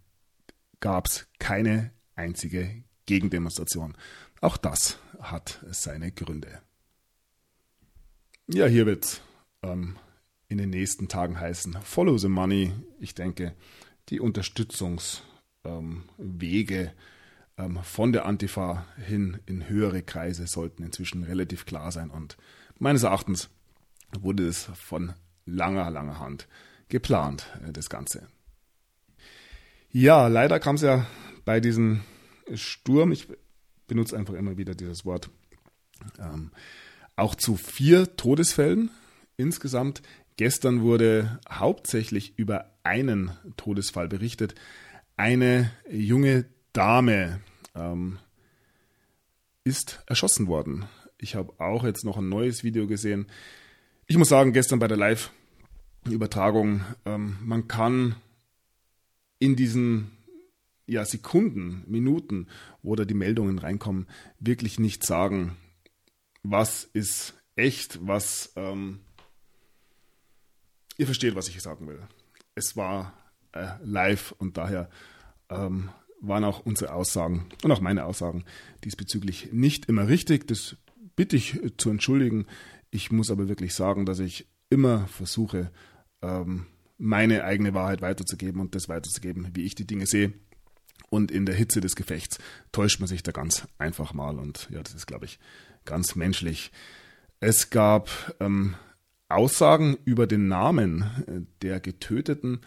gab 0.81 1.07
es 1.07 1.29
keine 1.39 1.93
einzige 2.17 2.83
Gegendemonstration. 3.07 3.97
Auch 4.41 4.57
das 4.57 4.99
hat 5.21 5.65
seine 5.71 6.13
Gründe. 6.13 6.61
Ja, 8.49 8.67
hier 8.67 8.87
wird 8.87 9.23
ähm, 9.63 9.97
in 10.49 10.59
den 10.59 10.71
nächsten 10.71 11.09
Tagen 11.09 11.39
heißen 11.39 11.79
Follow 11.83 12.19
the 12.19 12.29
Money. 12.29 12.73
Ich 13.01 13.15
denke, 13.15 13.55
die 14.09 14.21
Unterstützungswege 14.21 15.25
ähm, 16.79 16.91
ähm, 17.59 17.79
von 17.83 18.13
der 18.13 18.27
Antifa 18.27 18.87
hin 19.05 19.41
in 19.47 19.69
höhere 19.69 20.03
Kreise 20.03 20.47
sollten 20.47 20.83
inzwischen 20.83 21.25
relativ 21.25 21.67
klar 21.67 21.91
sein. 21.91 22.11
Und 22.11 22.37
meines 22.79 23.03
Erachtens 23.03 23.49
wurde 24.19 24.47
es 24.47 24.65
von 24.75 25.15
langer, 25.45 25.91
langer 25.91 26.21
Hand 26.21 26.49
geplant, 26.89 27.47
äh, 27.67 27.73
das 27.73 27.89
Ganze. 27.89 28.29
Ja, 29.91 30.29
leider 30.29 30.61
kam 30.61 30.75
es 30.75 30.83
ja 30.83 31.07
bei 31.47 31.61
diesem 31.61 32.03
Sturm, 32.55 33.13
ich 33.13 33.29
benutze 33.87 34.19
einfach 34.19 34.35
immer 34.35 34.59
wieder 34.59 34.75
dieses 34.75 35.07
Wort, 35.07 35.31
ähm, 36.19 36.51
auch 37.15 37.35
zu 37.35 37.57
vier 37.57 38.17
Todesfällen 38.17 38.91
insgesamt. 39.39 40.03
Gestern 40.37 40.83
wurde 40.83 41.41
hauptsächlich 41.49 42.39
über 42.39 42.73
einen 42.83 43.31
Todesfall 43.57 44.09
berichtet. 44.09 44.55
Eine 45.17 45.71
junge 45.91 46.45
Dame 46.75 47.41
ähm, 47.75 48.19
ist 49.65 50.03
erschossen 50.07 50.49
worden. 50.49 50.85
Ich 51.17 51.37
habe 51.37 51.59
auch 51.59 51.85
jetzt 51.85 52.05
noch 52.05 52.19
ein 52.19 52.29
neues 52.29 52.65
Video 52.65 52.87
gesehen. 52.87 53.27
Ich 54.09 54.19
muss 54.19 54.29
sagen, 54.29 54.53
gestern 54.53 54.81
bei 54.81 54.89
der 54.89 54.99
Live-Übertragung, 54.99 56.83
ähm, 57.07 57.39
man 57.41 57.69
kann 57.69 58.17
in 59.39 59.55
diesen 59.57 60.16
ja, 60.87 61.05
Sekunden, 61.05 61.85
Minuten, 61.87 62.47
wo 62.83 62.95
da 62.95 63.05
die 63.05 63.15
Meldungen 63.15 63.59
reinkommen, 63.59 64.07
wirklich 64.39 64.79
nicht 64.79 65.05
sagen, 65.05 65.57
was 66.43 66.85
ist 66.85 67.35
echt, 67.57 67.99
was 68.07 68.53
ähm, 68.57 69.01
ihr 70.97 71.07
versteht, 71.07 71.35
was 71.35 71.49
ich 71.49 71.61
sagen 71.61 71.89
will. 71.89 72.01
Es 72.55 72.77
war 72.77 73.13
äh, 73.53 73.67
live 73.83 74.33
und 74.39 74.57
daher 74.57 74.89
ähm, 75.49 75.91
waren 76.21 76.45
auch 76.45 76.61
unsere 76.61 76.93
Aussagen 76.93 77.47
und 77.63 77.71
auch 77.71 77.81
meine 77.81 78.05
Aussagen 78.05 78.45
diesbezüglich 78.85 79.53
nicht 79.53 79.87
immer 79.87 80.09
richtig. 80.09 80.47
Das 80.47 80.77
bitte 81.17 81.37
ich 81.37 81.61
zu 81.77 81.91
entschuldigen. 81.91 82.47
Ich 82.91 83.11
muss 83.11 83.31
aber 83.31 83.49
wirklich 83.49 83.75
sagen, 83.75 84.07
dass 84.07 84.19
ich 84.19 84.47
immer 84.71 85.07
versuche, 85.09 85.71
ähm, 86.23 86.67
meine 86.99 87.45
eigene 87.45 87.75
Wahrheit 87.75 88.01
weiterzugeben 88.01 88.61
und 88.61 88.75
das 88.75 88.89
weiterzugeben, 88.89 89.51
wie 89.55 89.65
ich 89.65 89.75
die 89.75 89.87
Dinge 89.87 90.07
sehe. 90.07 90.33
Und 91.09 91.31
in 91.31 91.47
der 91.47 91.55
Hitze 91.55 91.81
des 91.81 91.97
Gefechts 91.97 92.39
täuscht 92.73 93.01
man 93.01 93.07
sich 93.07 93.23
da 93.23 93.33
ganz 93.33 93.67
einfach 93.79 94.13
mal. 94.13 94.39
Und 94.39 94.69
ja, 94.71 94.83
das 94.83 94.95
ist, 94.95 95.07
glaube 95.07 95.25
ich, 95.25 95.39
ganz 95.85 96.15
menschlich. 96.17 96.73
Es 97.41 97.71
gab 97.71 98.35
ähm, 98.41 98.75
Aussagen 99.29 99.97
über 100.05 100.27
den 100.27 100.49
Namen 100.49 101.03
äh, 101.27 101.41
der 101.63 101.81
Getöteten. 101.81 102.61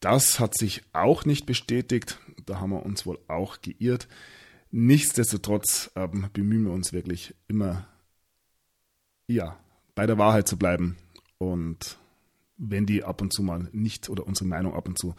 Das 0.00 0.38
hat 0.38 0.56
sich 0.56 0.82
auch 0.92 1.24
nicht 1.24 1.46
bestätigt. 1.46 2.18
Da 2.46 2.60
haben 2.60 2.70
wir 2.70 2.84
uns 2.84 3.06
wohl 3.06 3.18
auch 3.28 3.60
geirrt. 3.60 4.08
Nichtsdestotrotz 4.70 5.90
ähm, 5.94 6.28
bemühen 6.32 6.64
wir 6.64 6.72
uns 6.72 6.92
wirklich 6.92 7.34
immer, 7.48 7.86
ja, 9.26 9.56
bei 9.94 10.06
der 10.06 10.18
Wahrheit 10.18 10.48
zu 10.48 10.58
bleiben. 10.58 10.96
Und 11.38 11.98
wenn 12.56 12.86
die 12.86 13.04
ab 13.04 13.20
und 13.22 13.32
zu 13.32 13.42
mal 13.42 13.68
nicht 13.72 14.08
oder 14.08 14.26
unsere 14.26 14.48
Meinung 14.48 14.74
ab 14.74 14.88
und 14.88 14.98
zu 14.98 15.14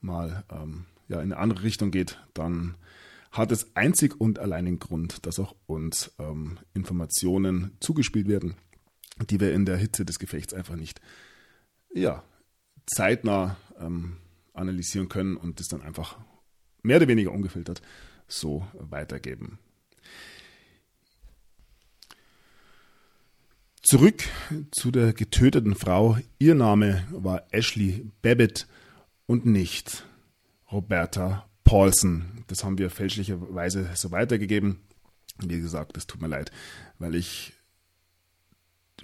mal 0.00 0.44
ähm, 0.50 0.86
ja, 1.08 1.16
in 1.20 1.32
eine 1.32 1.38
andere 1.38 1.62
Richtung 1.62 1.90
geht, 1.90 2.18
dann 2.34 2.76
hat 3.30 3.52
es 3.52 3.74
einzig 3.76 4.20
und 4.20 4.38
allein 4.38 4.64
den 4.64 4.78
Grund, 4.78 5.26
dass 5.26 5.38
auch 5.38 5.54
uns 5.66 6.12
ähm, 6.18 6.58
Informationen 6.74 7.76
zugespielt 7.80 8.28
werden, 8.28 8.54
die 9.28 9.40
wir 9.40 9.52
in 9.52 9.66
der 9.66 9.76
Hitze 9.76 10.04
des 10.04 10.18
Gefechts 10.18 10.54
einfach 10.54 10.76
nicht 10.76 11.00
ja, 11.94 12.22
zeitnah 12.86 13.56
ähm, 13.78 14.16
analysieren 14.54 15.08
können 15.08 15.36
und 15.36 15.60
das 15.60 15.68
dann 15.68 15.82
einfach 15.82 16.18
mehr 16.82 16.98
oder 16.98 17.08
weniger 17.08 17.32
ungefiltert 17.32 17.82
so 18.26 18.66
weitergeben. 18.74 19.58
Zurück 23.82 24.22
zu 24.70 24.90
der 24.90 25.14
getöteten 25.14 25.74
Frau. 25.74 26.18
Ihr 26.38 26.54
Name 26.54 27.06
war 27.10 27.46
Ashley 27.52 28.10
Babbitt 28.20 28.66
und 29.26 29.46
nicht 29.46 30.04
Roberta 30.70 31.48
Paulson. 31.64 32.44
Das 32.46 32.64
haben 32.64 32.78
wir 32.78 32.90
fälschlicherweise 32.90 33.90
so 33.94 34.10
weitergegeben. 34.10 34.80
Wie 35.40 35.60
gesagt, 35.60 35.96
das 35.96 36.06
tut 36.06 36.20
mir 36.20 36.28
leid, 36.28 36.50
weil 36.98 37.14
ich 37.14 37.52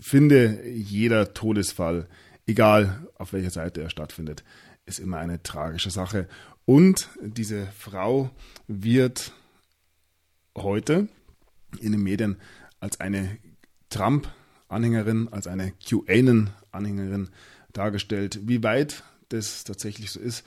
finde, 0.00 0.66
jeder 0.66 1.32
Todesfall, 1.34 2.08
egal 2.46 3.06
auf 3.16 3.32
welcher 3.32 3.50
Seite 3.50 3.82
er 3.82 3.90
stattfindet, 3.90 4.44
ist 4.86 4.98
immer 4.98 5.18
eine 5.18 5.42
tragische 5.42 5.90
Sache. 5.90 6.28
Und 6.64 7.08
diese 7.20 7.66
Frau 7.78 8.30
wird 8.66 9.32
heute 10.56 11.08
in 11.80 11.92
den 11.92 12.02
Medien 12.02 12.38
als 12.80 13.00
eine 13.00 13.38
Trump-Anhängerin, 13.90 15.28
als 15.30 15.46
eine 15.46 15.72
QAnon-Anhängerin 15.72 17.28
dargestellt. 17.72 18.40
Wie 18.42 18.62
weit 18.62 19.04
das 19.28 19.64
tatsächlich 19.64 20.10
so 20.10 20.20
ist, 20.20 20.44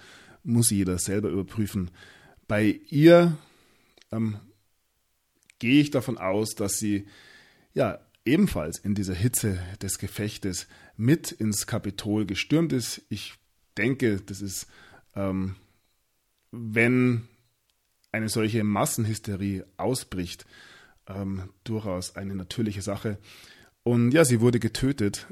muss 0.48 0.70
jeder 0.70 0.98
selber 0.98 1.30
überprüfen. 1.30 1.92
Bei 2.48 2.80
ihr 2.90 3.38
ähm, 4.12 4.40
gehe 5.60 5.82
ich 5.82 5.92
davon 5.92 6.18
aus, 6.18 6.56
dass 6.56 6.78
sie 6.78 7.08
ja 7.74 8.00
ebenfalls 8.26 8.80
in 8.80 8.96
dieser 8.96 9.14
Hitze 9.14 9.60
des 9.82 10.00
Gefechtes 10.00 10.68
mit 10.96 11.32
ins 11.32 11.68
Kapitol 11.68 12.26
gestürmt 12.26 12.74
ist. 12.74 13.02
Ich 13.10 13.36
denke, 13.78 14.22
das 14.22 14.42
ist, 14.42 14.68
ähm, 15.16 15.56
wenn 16.52 17.28
eine 18.12 18.30
solche 18.30 18.64
Massenhysterie 18.64 19.66
ausbricht, 19.76 20.46
ähm, 21.08 21.50
durchaus 21.64 22.16
eine 22.16 22.36
natürliche 22.36 22.82
Sache. 22.82 23.18
Und 23.84 24.12
ja, 24.12 24.26
sie 24.26 24.42
wurde 24.42 24.60
getötet, 24.60 25.28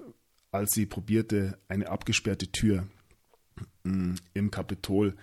als 0.52 0.72
sie 0.72 0.86
probierte, 0.86 1.58
eine 1.68 1.90
abgesperrte 1.90 2.52
Tür 2.52 2.88
im 4.34 4.52
Kapitol 4.52 5.16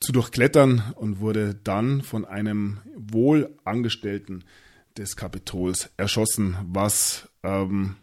zu 0.00 0.12
durchklettern 0.12 0.94
und 0.96 1.20
wurde 1.20 1.54
dann 1.54 2.02
von 2.02 2.24
einem 2.24 2.78
Wohlangestellten 2.94 4.44
des 4.96 5.16
Kapitols 5.16 5.90
erschossen, 5.96 6.56
was 6.62 7.28
ähm, 7.42 7.96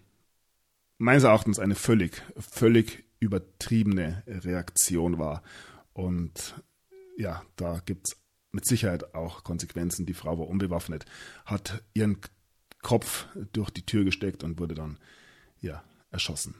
meines 0.98 1.24
Erachtens 1.24 1.60
eine 1.60 1.76
völlig, 1.76 2.22
völlig 2.38 3.04
übertriebene 3.20 4.24
Reaktion 4.28 5.18
war. 5.18 5.44
Und 5.94 6.56
ja, 7.18 7.44
da 7.56 7.82
gibt 7.86 8.08
es 8.08 8.18
mit 8.52 8.66
Sicherheit 8.66 9.16
auch 9.16 9.44
Konsequenzen. 9.44 10.06
Die 10.06 10.14
Frau 10.14 10.38
war 10.38 10.48
unbewaffnet, 10.48 11.06
hat 11.46 11.84
ihren 11.94 12.18
Kopf 12.82 13.28
durch 13.54 13.70
die 13.70 13.86
Tür 13.86 14.04
gesteckt 14.04 14.44
und 14.44 14.60
wurde 14.60 14.76
dann 14.76 14.98
ja, 15.62 15.84
erschossen. 16.12 16.56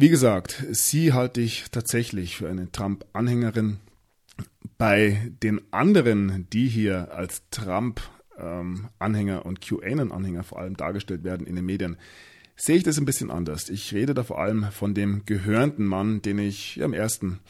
Wie 0.00 0.10
gesagt, 0.10 0.64
sie 0.70 1.12
halte 1.12 1.40
ich 1.40 1.72
tatsächlich 1.72 2.36
für 2.36 2.48
eine 2.48 2.70
Trump-Anhängerin. 2.70 3.80
Bei 4.76 5.32
den 5.42 5.60
anderen, 5.72 6.46
die 6.52 6.68
hier 6.68 7.12
als 7.12 7.42
Trump-Anhänger 7.50 9.44
und 9.44 9.60
QAnon-Anhänger 9.60 10.44
vor 10.44 10.60
allem 10.60 10.76
dargestellt 10.76 11.24
werden 11.24 11.48
in 11.48 11.56
den 11.56 11.66
Medien, 11.66 11.96
sehe 12.54 12.76
ich 12.76 12.84
das 12.84 12.96
ein 12.98 13.06
bisschen 13.06 13.32
anders. 13.32 13.68
Ich 13.70 13.92
rede 13.92 14.14
da 14.14 14.22
vor 14.22 14.38
allem 14.38 14.70
von 14.70 14.94
dem 14.94 15.24
gehörnten 15.26 15.84
Mann, 15.84 16.22
den 16.22 16.38
ich 16.38 16.78
im 16.78 16.92
ersten 16.92 17.40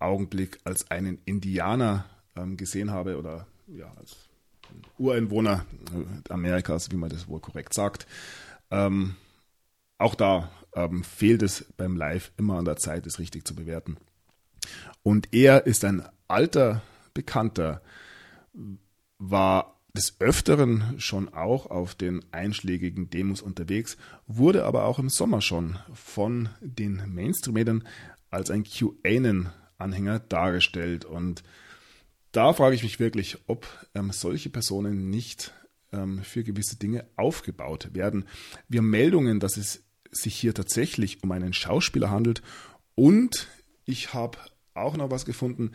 Augenblick 0.00 0.58
als 0.64 0.90
einen 0.90 1.20
Indianer 1.24 2.06
ähm, 2.34 2.56
gesehen 2.56 2.90
habe 2.90 3.16
oder 3.16 3.46
ja, 3.68 3.92
als 3.96 4.16
Ureinwohner 4.98 5.66
äh, 5.94 6.32
Amerikas, 6.32 6.90
wie 6.90 6.96
man 6.96 7.10
das 7.10 7.28
wohl 7.28 7.38
korrekt 7.38 7.74
sagt. 7.74 8.08
Ähm, 8.72 9.14
auch 10.02 10.14
da 10.14 10.50
ähm, 10.74 11.04
fehlt 11.04 11.42
es 11.42 11.66
beim 11.76 11.96
Live 11.96 12.32
immer 12.36 12.58
an 12.58 12.64
der 12.64 12.76
Zeit, 12.76 13.06
es 13.06 13.18
richtig 13.18 13.46
zu 13.46 13.54
bewerten. 13.54 13.96
Und 15.02 15.32
er 15.32 15.66
ist 15.66 15.84
ein 15.84 16.02
alter 16.28 16.82
Bekannter, 17.14 17.82
war 19.18 19.80
des 19.94 20.20
Öfteren 20.20 20.98
schon 20.98 21.28
auch 21.28 21.66
auf 21.66 21.94
den 21.94 22.24
einschlägigen 22.32 23.10
Demos 23.10 23.42
unterwegs, 23.42 23.96
wurde 24.26 24.64
aber 24.64 24.84
auch 24.84 24.98
im 24.98 25.10
Sommer 25.10 25.42
schon 25.42 25.78
von 25.92 26.48
den 26.60 27.02
Mainstream-Medien 27.12 27.86
als 28.30 28.50
ein 28.50 28.64
QAnon-Anhänger 28.64 30.20
dargestellt. 30.20 31.04
Und 31.04 31.42
da 32.32 32.54
frage 32.54 32.74
ich 32.74 32.82
mich 32.82 32.98
wirklich, 32.98 33.38
ob 33.46 33.66
ähm, 33.94 34.10
solche 34.12 34.48
Personen 34.48 35.10
nicht 35.10 35.52
ähm, 35.92 36.22
für 36.22 36.42
gewisse 36.42 36.76
Dinge 36.76 37.06
aufgebaut 37.16 37.90
werden. 37.92 38.24
Wir 38.68 38.78
haben 38.78 38.88
Meldungen, 38.88 39.38
dass 39.38 39.58
es 39.58 39.84
sich 40.12 40.36
hier 40.36 40.54
tatsächlich 40.54 41.22
um 41.22 41.32
einen 41.32 41.52
Schauspieler 41.52 42.10
handelt. 42.10 42.42
Und 42.94 43.48
ich 43.84 44.14
habe 44.14 44.38
auch 44.74 44.96
noch 44.96 45.10
was 45.10 45.24
gefunden. 45.24 45.72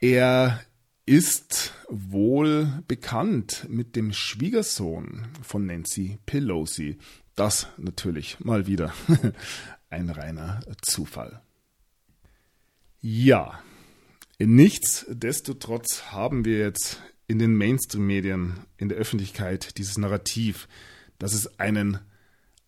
Er 0.00 0.60
ist 1.06 1.72
wohl 1.88 2.82
bekannt 2.88 3.66
mit 3.68 3.94
dem 3.94 4.12
Schwiegersohn 4.12 5.28
von 5.42 5.66
Nancy 5.66 6.18
Pelosi. 6.26 6.98
Das 7.36 7.68
natürlich 7.76 8.40
mal 8.40 8.66
wieder 8.66 8.92
ein 9.90 10.10
reiner 10.10 10.60
Zufall. 10.82 11.40
Ja, 13.00 13.62
nichtsdestotrotz 14.38 16.06
haben 16.10 16.44
wir 16.44 16.58
jetzt 16.58 17.00
in 17.28 17.38
den 17.38 17.54
Mainstream-Medien, 17.54 18.54
in 18.78 18.88
der 18.88 18.98
Öffentlichkeit 18.98 19.78
dieses 19.78 19.98
Narrativ, 19.98 20.66
dass 21.18 21.34
es 21.34 21.60
einen 21.60 22.00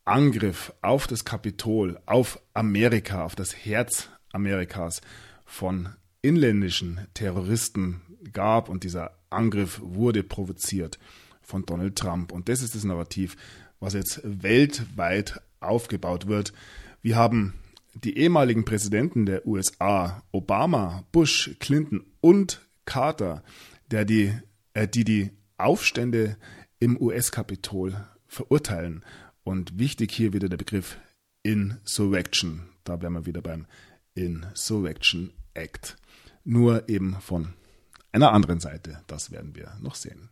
Angriff 0.09 0.73
auf 0.81 1.07
das 1.07 1.25
Kapitol, 1.25 2.01
auf 2.07 2.41
Amerika, 2.55 3.25
auf 3.25 3.35
das 3.35 3.55
Herz 3.55 4.09
Amerikas 4.33 5.03
von 5.45 5.91
inländischen 6.23 7.07
Terroristen 7.15 8.01
gab 8.33 8.69
und 8.69 8.85
dieser 8.85 9.13
Angriff 9.31 9.81
wurde 9.83 10.23
provoziert 10.23 10.99
von 11.43 11.65
Donald 11.65 11.97
Trump. 11.97 12.33
Und 12.33 12.49
das 12.49 12.63
ist 12.63 12.75
das 12.75 12.85
Narrativ, 12.85 13.37
was 13.81 13.95
jetzt 13.95 14.21
weltweit 14.25 15.43
aufgebaut 15.61 16.27
wird. 16.27 16.53
Wir 17.03 17.17
haben 17.17 17.55
die 17.95 18.17
ehemaligen 18.17 18.65
Präsidenten 18.65 19.27
der 19.27 19.47
USA, 19.47 20.23
Obama, 20.33 21.05
Bush, 21.13 21.55
Clinton 21.61 22.05
und 22.21 22.67
Carter, 22.87 23.43
der 23.91 24.05
die, 24.05 24.33
äh, 24.73 24.89
die 24.89 25.05
die 25.05 25.31
Aufstände 25.59 26.37
im 26.79 27.01
US-Kapitol 27.01 27.95
verurteilen. 28.27 29.05
Und 29.49 29.79
wichtig 29.79 30.13
hier 30.13 30.35
wieder 30.35 30.51
der 30.51 30.59
Begriff 30.59 30.99
Insurrection. 31.43 32.69
Da 32.85 33.01
wären 33.01 33.15
wir 33.15 33.25
wieder 33.25 33.41
beim 33.41 33.65
Insurrection 34.13 35.33
Act. 35.55 35.97
Nur 36.45 36.87
eben 36.91 37.19
von 37.23 37.55
einer 38.13 38.35
anderen 38.35 38.61
Seite. 38.61 39.03
Das 39.07 39.31
werden 39.31 39.55
wir 39.55 39.75
noch 39.81 39.95
sehen. 39.95 40.29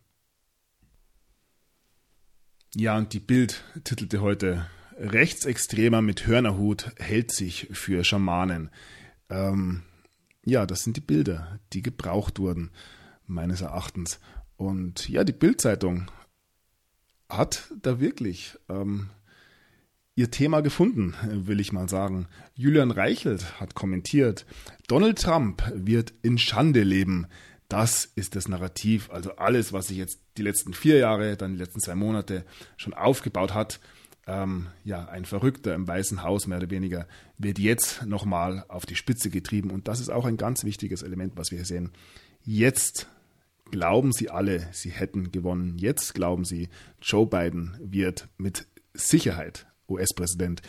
Ja, 2.75 2.95
und 2.95 3.11
die 3.11 3.19
Bild 3.19 3.63
titelte 3.83 4.21
heute 4.21 4.67
Rechtsextremer 4.99 6.03
mit 6.03 6.27
Hörnerhut 6.27 6.91
hält 6.97 7.31
sich 7.31 7.69
für 7.71 8.03
Schamanen. 8.03 8.69
Ähm, 9.31 9.81
ja, 10.45 10.67
das 10.67 10.83
sind 10.83 10.95
die 10.95 11.01
Bilder, 11.01 11.59
die 11.73 11.81
gebraucht 11.81 12.37
wurden, 12.37 12.69
meines 13.25 13.61
Erachtens. 13.61 14.19
Und 14.57 15.09
ja, 15.09 15.23
die 15.23 15.33
Bildzeitung 15.33 16.11
hat 17.29 17.73
da 17.81 17.99
wirklich 17.99 18.57
ähm, 18.69 19.09
ihr 20.15 20.31
Thema 20.31 20.61
gefunden, 20.61 21.13
will 21.23 21.59
ich 21.59 21.71
mal 21.71 21.87
sagen. 21.87 22.27
Julian 22.55 22.91
Reichelt 22.91 23.59
hat 23.59 23.75
kommentiert, 23.75 24.45
Donald 24.87 25.21
Trump 25.21 25.63
wird 25.73 26.13
in 26.23 26.37
Schande 26.37 26.83
leben. 26.83 27.27
Das 27.69 28.05
ist 28.05 28.35
das 28.35 28.47
Narrativ, 28.47 29.09
also 29.11 29.35
alles, 29.35 29.73
was 29.73 29.87
sich 29.87 29.97
jetzt 29.97 30.19
die 30.37 30.41
letzten 30.41 30.73
vier 30.73 30.97
Jahre, 30.97 31.35
dann 31.37 31.53
die 31.53 31.59
letzten 31.59 31.81
zwei 31.81 31.95
Monate 31.95 32.45
schon 32.77 32.93
aufgebaut 32.93 33.53
hat. 33.53 33.79
Ähm, 34.25 34.67
ja, 34.83 35.05
ein 35.07 35.25
Verrückter 35.25 35.75
im 35.75 35.87
Weißen 35.87 36.23
Haus 36.23 36.47
mehr 36.47 36.57
oder 36.57 36.69
weniger 36.69 37.07
wird 37.37 37.59
jetzt 37.59 38.05
nochmal 38.05 38.65
auf 38.69 38.85
die 38.85 38.95
Spitze 38.95 39.29
getrieben. 39.29 39.69
Und 39.69 39.87
das 39.87 39.99
ist 39.99 40.09
auch 40.09 40.25
ein 40.25 40.37
ganz 40.37 40.63
wichtiges 40.63 41.01
Element, 41.01 41.33
was 41.35 41.51
wir 41.51 41.59
hier 41.59 41.65
sehen. 41.65 41.91
Jetzt 42.43 43.07
glauben 43.71 44.11
sie 44.11 44.29
alle, 44.29 44.67
sie 44.71 44.89
hätten 44.89 45.31
gewonnen. 45.31 45.77
Jetzt 45.77 46.13
glauben 46.13 46.45
sie, 46.45 46.69
Joe 47.01 47.27
Biden 47.27 47.77
wird 47.79 48.27
mit 48.37 48.67
Sicherheit 48.93 49.67
US-Präsident. 49.87 50.61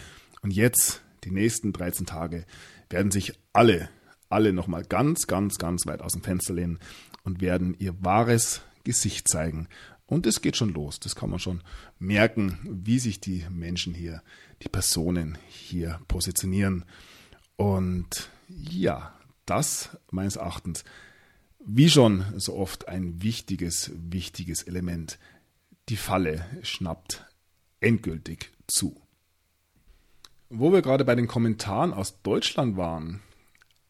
Und 0.42 0.52
jetzt, 0.52 1.02
die 1.24 1.30
nächsten 1.30 1.72
13 1.72 2.06
Tage, 2.06 2.44
werden 2.90 3.10
sich 3.10 3.38
alle 3.52 3.88
alle 4.28 4.52
nochmal 4.52 4.84
ganz, 4.84 5.26
ganz, 5.26 5.58
ganz 5.58 5.86
weit 5.86 6.02
aus 6.02 6.12
dem 6.12 6.22
Fenster 6.22 6.54
lehnen 6.54 6.78
und 7.24 7.40
werden 7.40 7.74
ihr 7.78 7.94
wahres 8.04 8.62
Gesicht 8.84 9.28
zeigen. 9.28 9.68
Und 10.06 10.26
es 10.26 10.40
geht 10.40 10.56
schon 10.56 10.72
los. 10.72 11.00
Das 11.00 11.14
kann 11.14 11.30
man 11.30 11.38
schon 11.38 11.62
merken, 11.98 12.58
wie 12.64 12.98
sich 12.98 13.20
die 13.20 13.44
Menschen 13.50 13.94
hier, 13.94 14.22
die 14.62 14.68
Personen 14.68 15.36
hier 15.48 16.00
positionieren. 16.08 16.84
Und 17.56 18.30
ja, 18.48 19.14
das 19.44 19.96
meines 20.10 20.36
Erachtens, 20.36 20.84
wie 21.70 21.88
schon 21.88 22.24
so 22.36 22.56
oft, 22.56 22.88
ein 22.88 23.22
wichtiges, 23.22 23.92
wichtiges 23.94 24.62
Element. 24.62 25.18
Die 25.88 25.96
Falle 25.96 26.44
schnappt 26.62 27.26
endgültig 27.80 28.50
zu. 28.66 29.00
Wo 30.50 30.72
wir 30.72 30.82
gerade 30.82 31.04
bei 31.04 31.14
den 31.14 31.28
Kommentaren 31.28 31.92
aus 31.92 32.22
Deutschland 32.22 32.76
waren, 32.76 33.20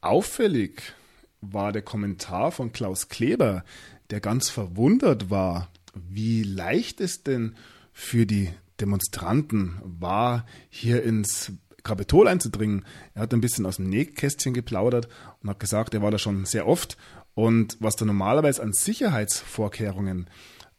Auffällig 0.01 0.95
war 1.41 1.73
der 1.73 1.83
Kommentar 1.83 2.53
von 2.53 2.73
Klaus 2.73 3.09
Kleber, 3.09 3.65
der 4.11 4.21
ganz 4.21 4.49
verwundert 4.49 5.29
war, 5.29 5.71
wie 5.93 6.45
leicht 6.45 7.01
es 7.01 7.25
denn 7.25 7.57
für 7.93 8.25
die 8.25 8.51
Demonstranten 8.81 9.81
war, 9.83 10.47
hier 10.71 11.03
ins 11.03 11.53
Kapitol 11.83 12.29
einzudringen. 12.29 12.85
Er 13.15 13.23
hat 13.23 13.35
ein 13.35 13.41
bisschen 13.41 13.67
aus 13.67 13.77
dem 13.77 13.89
Nähkästchen 13.89 14.55
geplaudert 14.55 15.09
und 15.43 15.51
hat 15.51 15.59
gesagt, 15.59 15.95
er 15.95 16.03
war 16.03 16.13
da 16.13 16.19
schon 16.19 16.45
sehr 16.45 16.69
oft. 16.69 16.97
Und 17.39 17.77
was 17.79 17.95
da 17.95 18.05
normalerweise 18.05 18.61
an 18.61 18.73
Sicherheitsvorkehrungen 18.73 20.29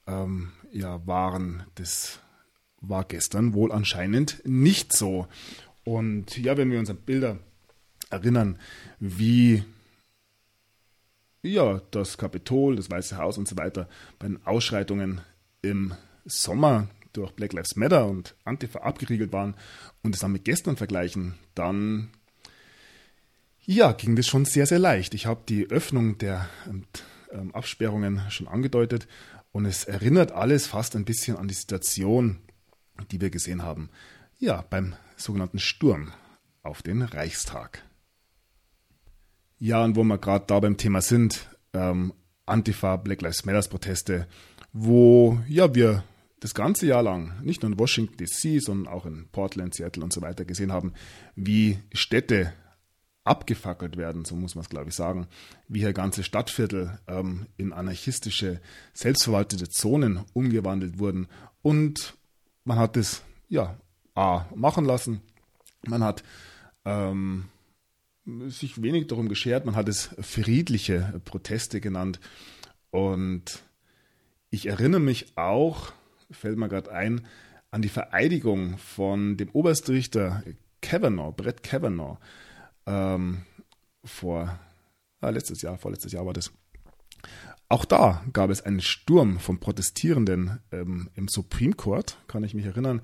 ähm, 0.07 0.51
ja, 0.73 1.07
waren, 1.07 1.63
das 1.75 2.19
war 2.81 3.05
gestern 3.05 3.53
wohl 3.53 3.71
anscheinend 3.71 4.41
nicht 4.43 4.91
so. 4.91 5.29
Und 5.85 6.37
ja, 6.37 6.57
wenn 6.57 6.69
wir 6.69 6.79
uns 6.79 6.89
an 6.89 6.97
Bilder 6.97 7.37
erinnern, 8.09 8.59
wie 8.99 9.63
ja, 11.43 11.79
das 11.91 12.17
Kapitol, 12.17 12.75
das 12.75 12.91
Weiße 12.91 13.15
Haus 13.15 13.37
und 13.37 13.47
so 13.47 13.55
weiter 13.55 13.87
bei 14.19 14.27
den 14.27 14.45
Ausschreitungen 14.45 15.21
im 15.61 15.93
Sommer 16.25 16.89
durch 17.13 17.31
Black 17.31 17.53
Lives 17.53 17.77
Matter 17.77 18.05
und 18.05 18.35
Antifa 18.43 18.79
abgeriegelt 18.79 19.31
waren 19.31 19.55
und 20.03 20.13
es 20.13 20.19
dann 20.19 20.33
mit 20.33 20.43
gestern 20.43 20.75
vergleichen, 20.75 21.35
dann 21.55 22.09
ja, 23.71 23.91
ging 23.91 24.15
das 24.15 24.25
schon 24.25 24.45
sehr, 24.45 24.65
sehr 24.65 24.79
leicht. 24.79 25.13
Ich 25.13 25.27
habe 25.27 25.41
die 25.47 25.69
Öffnung 25.69 26.17
der 26.17 26.49
ähm, 27.31 27.53
Absperrungen 27.53 28.19
schon 28.29 28.47
angedeutet 28.47 29.07
und 29.51 29.65
es 29.65 29.83
erinnert 29.83 30.31
alles 30.31 30.65
fast 30.65 30.95
ein 30.95 31.05
bisschen 31.05 31.37
an 31.37 31.47
die 31.47 31.53
Situation, 31.53 32.39
die 33.11 33.21
wir 33.21 33.29
gesehen 33.29 33.61
haben. 33.61 33.91
Ja, 34.39 34.65
beim 34.67 34.95
sogenannten 35.17 35.59
Sturm 35.59 36.11
auf 36.63 36.81
den 36.81 37.03
Reichstag. 37.03 37.83
Ja, 39.59 39.83
und 39.83 39.95
wo 39.95 40.03
wir 40.03 40.17
gerade 40.17 40.45
da 40.47 40.59
beim 40.59 40.77
Thema 40.77 41.01
sind, 41.01 41.47
ähm, 41.73 42.13
Antifa, 42.47 42.95
Black 42.95 43.21
Lives 43.21 43.45
Matter 43.45 43.69
Proteste, 43.69 44.27
wo 44.73 45.41
ja 45.47 45.75
wir 45.75 46.03
das 46.39 46.55
ganze 46.55 46.87
Jahr 46.87 47.03
lang, 47.03 47.39
nicht 47.43 47.61
nur 47.61 47.71
in 47.71 47.77
Washington 47.77 48.17
DC, 48.17 48.63
sondern 48.63 48.91
auch 48.91 49.05
in 49.05 49.27
Portland, 49.31 49.75
Seattle 49.75 50.03
und 50.03 50.11
so 50.11 50.23
weiter 50.23 50.43
gesehen 50.43 50.71
haben, 50.71 50.93
wie 51.35 51.77
Städte 51.93 52.51
abgefackelt 53.29 53.95
werden, 53.97 54.25
so 54.25 54.35
muss 54.35 54.55
man 54.55 54.63
es 54.63 54.69
glaube 54.69 54.89
ich 54.89 54.95
sagen, 54.95 55.27
wie 55.67 55.79
hier 55.79 55.93
ganze 55.93 56.23
Stadtviertel 56.23 56.99
ähm, 57.07 57.45
in 57.57 57.73
anarchistische, 57.73 58.59
selbstverwaltete 58.93 59.69
Zonen 59.69 60.25
umgewandelt 60.33 60.99
wurden 60.99 61.27
und 61.61 62.15
man 62.63 62.77
hat 62.77 62.97
es 62.97 63.21
ja 63.47 63.77
A 64.15 64.45
machen 64.55 64.85
lassen, 64.85 65.21
man 65.87 66.03
hat 66.03 66.23
ähm, 66.85 67.45
sich 68.47 68.81
wenig 68.81 69.07
darum 69.07 69.29
geschert. 69.29 69.65
Man 69.65 69.75
hat 69.75 69.89
es 69.89 70.09
friedliche 70.19 71.21
Proteste 71.25 71.81
genannt. 71.81 72.19
Und 72.91 73.63
ich 74.49 74.67
erinnere 74.67 74.99
mich 74.99 75.37
auch, 75.37 75.93
fällt 76.31 76.57
mir 76.57 76.69
gerade 76.69 76.91
ein, 76.91 77.25
an 77.71 77.81
die 77.81 77.89
Vereidigung 77.89 78.77
von 78.77 79.37
dem 79.37 79.49
Oberstrichter 79.51 80.43
Kavanaugh, 80.81 81.35
Brett 81.35 81.61
Kavanaugh, 81.61 82.17
ähm, 82.89 83.43
vor 84.03 84.59
ah, 85.21 85.29
letztes 85.29 85.61
Jahr, 85.61 85.77
vorletztes 85.77 86.11
Jahr 86.11 86.25
war 86.25 86.33
das. 86.33 86.51
Auch 87.69 87.85
da 87.85 88.23
gab 88.33 88.49
es 88.49 88.61
einen 88.61 88.81
Sturm 88.81 89.39
von 89.39 89.59
Protestierenden 89.59 90.59
ähm, 90.71 91.09
im 91.13 91.27
Supreme 91.27 91.73
Court, 91.73 92.17
kann 92.27 92.43
ich 92.43 92.55
mich 92.55 92.65
erinnern. 92.65 93.01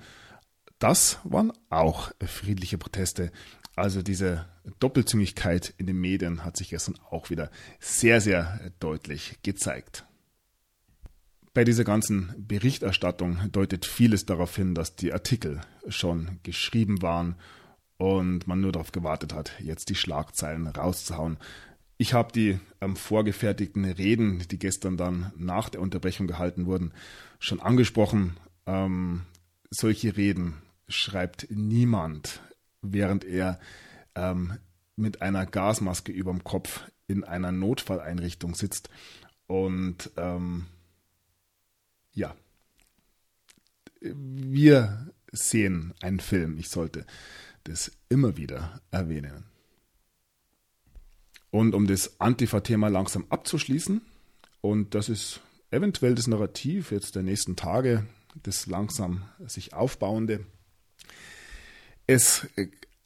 Das 0.79 1.19
waren 1.23 1.53
auch 1.69 2.11
friedliche 2.25 2.77
Proteste. 2.77 3.31
Also 3.75 4.01
diese 4.01 4.47
Doppelzüngigkeit 4.79 5.73
in 5.77 5.85
den 5.85 5.99
Medien 5.99 6.43
hat 6.43 6.57
sich 6.57 6.69
gestern 6.69 6.97
auch 7.09 7.29
wieder 7.29 7.51
sehr, 7.79 8.21
sehr 8.21 8.71
deutlich 8.79 9.37
gezeigt. 9.43 10.05
Bei 11.53 11.63
dieser 11.63 11.83
ganzen 11.83 12.33
Berichterstattung 12.37 13.51
deutet 13.51 13.85
vieles 13.85 14.25
darauf 14.25 14.55
hin, 14.55 14.73
dass 14.73 14.95
die 14.95 15.13
Artikel 15.13 15.61
schon 15.87 16.39
geschrieben 16.43 17.01
waren 17.01 17.35
und 17.97 18.47
man 18.47 18.61
nur 18.61 18.71
darauf 18.71 18.91
gewartet 18.91 19.33
hat, 19.33 19.53
jetzt 19.59 19.89
die 19.89 19.95
Schlagzeilen 19.95 20.67
rauszuhauen. 20.67 21.37
Ich 21.97 22.13
habe 22.13 22.33
die 22.33 22.59
ähm, 22.81 22.95
vorgefertigten 22.95 23.85
Reden, 23.85 24.45
die 24.51 24.59
gestern 24.59 24.97
dann 24.97 25.31
nach 25.37 25.69
der 25.69 25.81
Unterbrechung 25.81 26.27
gehalten 26.27 26.65
wurden, 26.65 26.93
schon 27.39 27.61
angesprochen. 27.61 28.35
Ähm, 28.65 29.21
solche 29.69 30.17
Reden 30.17 30.55
schreibt 30.87 31.47
niemand 31.49 32.41
während 32.91 33.23
er 33.23 33.59
ähm, 34.15 34.57
mit 34.95 35.21
einer 35.21 35.45
Gasmaske 35.45 36.11
über 36.11 36.31
dem 36.31 36.43
Kopf 36.43 36.83
in 37.07 37.23
einer 37.23 37.51
Notfalleinrichtung 37.51 38.55
sitzt. 38.55 38.89
Und 39.47 40.11
ähm, 40.17 40.65
ja, 42.13 42.35
wir 44.01 45.11
sehen 45.31 45.93
einen 46.01 46.19
Film. 46.19 46.57
Ich 46.57 46.69
sollte 46.69 47.05
das 47.65 47.91
immer 48.09 48.37
wieder 48.37 48.81
erwähnen. 48.91 49.43
Und 51.51 51.75
um 51.75 51.87
das 51.87 52.19
Antifa-Thema 52.19 52.87
langsam 52.87 53.25
abzuschließen, 53.29 54.01
und 54.61 54.95
das 54.95 55.09
ist 55.09 55.41
eventuell 55.71 56.15
das 56.15 56.27
Narrativ 56.27 56.91
jetzt 56.91 57.15
der 57.15 57.23
nächsten 57.23 57.55
Tage, 57.55 58.05
das 58.43 58.67
langsam 58.67 59.23
sich 59.45 59.73
aufbauende, 59.73 60.45
es 62.07 62.47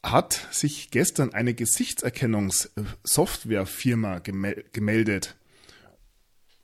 hat 0.04 0.48
sich 0.52 0.91
gestern 0.91 1.34
eine 1.34 1.54
Gesichtserkennungssoftwarefirma 1.54 4.19
gemeldet. 4.19 5.36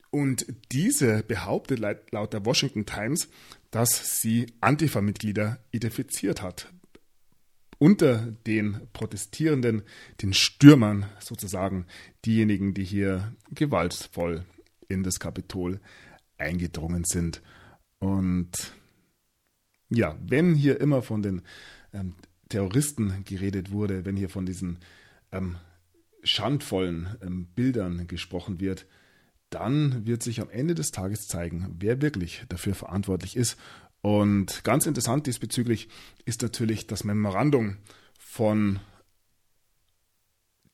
Und 0.10 0.46
diese 0.72 1.24
behauptet 1.24 1.80
laut 2.12 2.34
der 2.34 2.46
Washington 2.46 2.86
Times, 2.86 3.28
dass 3.72 4.22
sie 4.22 4.48
Antifa-Mitglieder 4.62 5.60
identifiziert 5.72 6.42
hat. 6.42 6.72
Unter 7.78 8.34
den 8.48 8.88
Protestierenden, 8.94 9.84
den 10.22 10.34
Stürmern 10.34 11.06
sozusagen, 11.20 11.86
diejenigen, 12.26 12.74
die 12.74 12.84
hier 12.84 13.34
gewaltvoll 13.52 14.46
in 14.88 15.04
das 15.04 15.20
Kapitol 15.20 15.80
eingedrungen 16.38 17.04
sind. 17.06 17.42
Und 18.00 18.74
ja, 19.90 20.18
wenn 20.22 20.56
hier 20.56 20.80
immer 20.80 21.02
von 21.02 21.22
den 21.22 21.42
ähm, 21.94 22.16
Terroristen 22.50 23.24
geredet 23.26 23.72
wurde, 23.72 24.06
wenn 24.06 24.16
hier 24.16 24.30
von 24.30 24.46
diesen 24.46 24.80
ähm, 25.32 25.56
schandvollen 26.24 27.16
ähm, 27.22 27.48
Bildern 27.56 28.08
gesprochen 28.08 28.60
wird, 28.60 28.86
dann 29.50 30.06
wird 30.06 30.24
sich 30.24 30.42
am 30.42 30.50
Ende 30.50 30.76
des 30.76 30.92
Tages 30.92 31.28
zeigen, 31.28 31.76
wer 31.80 32.02
wirklich 32.02 32.44
dafür 32.50 32.76
verantwortlich 32.76 33.36
ist. 33.36 33.58
Und 34.06 34.64
ganz 34.64 34.86
interessant 34.86 35.26
diesbezüglich 35.26 35.90
ist 36.26 36.44
natürlich 36.44 36.86
das 36.86 37.06
Memorandum 37.06 37.78
von 38.20 38.80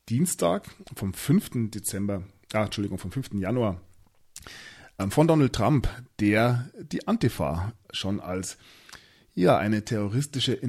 Dienstag, 0.09 0.69
vom 0.97 1.13
5. 1.13 1.71
Dezember, 1.71 2.23
ah, 2.51 2.65
Entschuldigung, 2.65 2.97
vom 2.97 3.13
5. 3.13 3.35
Januar 3.35 3.79
ähm, 4.99 5.11
von 5.11 5.29
Donald 5.29 5.53
Trump, 5.53 5.87
der 6.19 6.71
die 6.77 7.07
Antifa 7.07 7.71
schon 7.93 8.19
als 8.19 8.57
ja, 9.33 9.57
eine 9.57 9.85
terroristische 9.85 10.59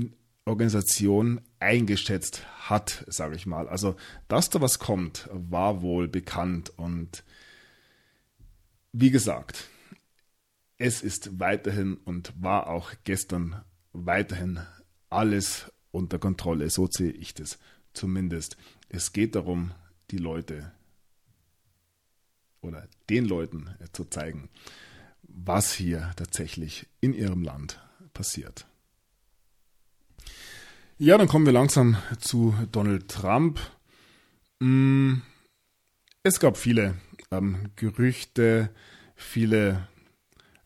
Organisation 0.44 1.40
eingeschätzt 1.58 2.46
hat, 2.60 3.04
sage 3.08 3.34
ich 3.34 3.44
mal. 3.44 3.68
Also, 3.68 3.96
dass 4.28 4.50
da 4.50 4.60
was 4.60 4.78
kommt, 4.78 5.28
war 5.32 5.82
wohl 5.82 6.06
bekannt 6.06 6.72
und 6.76 7.24
wie 8.92 9.10
gesagt, 9.10 9.68
es 10.82 11.00
ist 11.00 11.38
weiterhin 11.38 11.94
und 11.94 12.32
war 12.42 12.66
auch 12.66 12.92
gestern 13.04 13.62
weiterhin 13.92 14.58
alles 15.10 15.70
unter 15.92 16.18
Kontrolle. 16.18 16.70
So 16.70 16.88
sehe 16.90 17.12
ich 17.12 17.34
das 17.34 17.60
zumindest. 17.92 18.56
Es 18.88 19.12
geht 19.12 19.36
darum, 19.36 19.70
die 20.10 20.16
Leute 20.16 20.72
oder 22.62 22.88
den 23.08 23.26
Leuten 23.26 23.70
zu 23.92 24.06
zeigen, 24.06 24.48
was 25.22 25.72
hier 25.72 26.10
tatsächlich 26.16 26.88
in 27.00 27.14
ihrem 27.14 27.44
Land 27.44 27.80
passiert. 28.12 28.66
Ja, 30.98 31.16
dann 31.16 31.28
kommen 31.28 31.46
wir 31.46 31.52
langsam 31.52 31.96
zu 32.18 32.56
Donald 32.72 33.08
Trump. 33.08 33.60
Mm, 34.58 35.18
es 36.24 36.40
gab 36.40 36.56
viele 36.56 36.96
ähm, 37.30 37.70
Gerüchte, 37.76 38.70
viele 39.14 39.86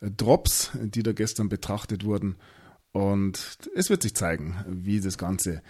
Drops, 0.01 0.71
die 0.75 1.03
da 1.03 1.13
gestern 1.13 1.49
betrachtet 1.49 2.05
wurden. 2.05 2.37
Und 2.93 3.59
es 3.75 3.91
wird 3.91 4.03
sich 4.03 4.15
zeigen, 4.15 4.57
wie 4.67 5.01
das 5.01 5.19
Ganze 5.19 5.63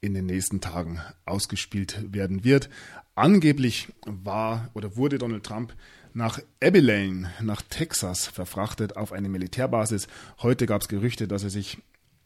in 0.00 0.14
den 0.14 0.26
nächsten 0.26 0.60
Tagen 0.60 1.00
ausgespielt 1.24 2.12
werden 2.12 2.44
wird. 2.44 2.68
Angeblich 3.14 3.88
war 4.04 4.70
oder 4.74 4.96
wurde 4.96 5.18
Donald 5.18 5.44
Trump 5.44 5.74
nach 6.12 6.38
Abilene, 6.62 7.30
nach 7.40 7.62
Texas 7.62 8.26
verfrachtet 8.26 8.96
auf 8.96 9.12
eine 9.12 9.28
Militärbasis. 9.28 10.06
Heute 10.40 10.66
gab 10.66 10.82
es 10.82 10.88
Gerüchte, 10.88 11.28
dass 11.28 11.44
er 11.44 11.50
sich 11.50 11.78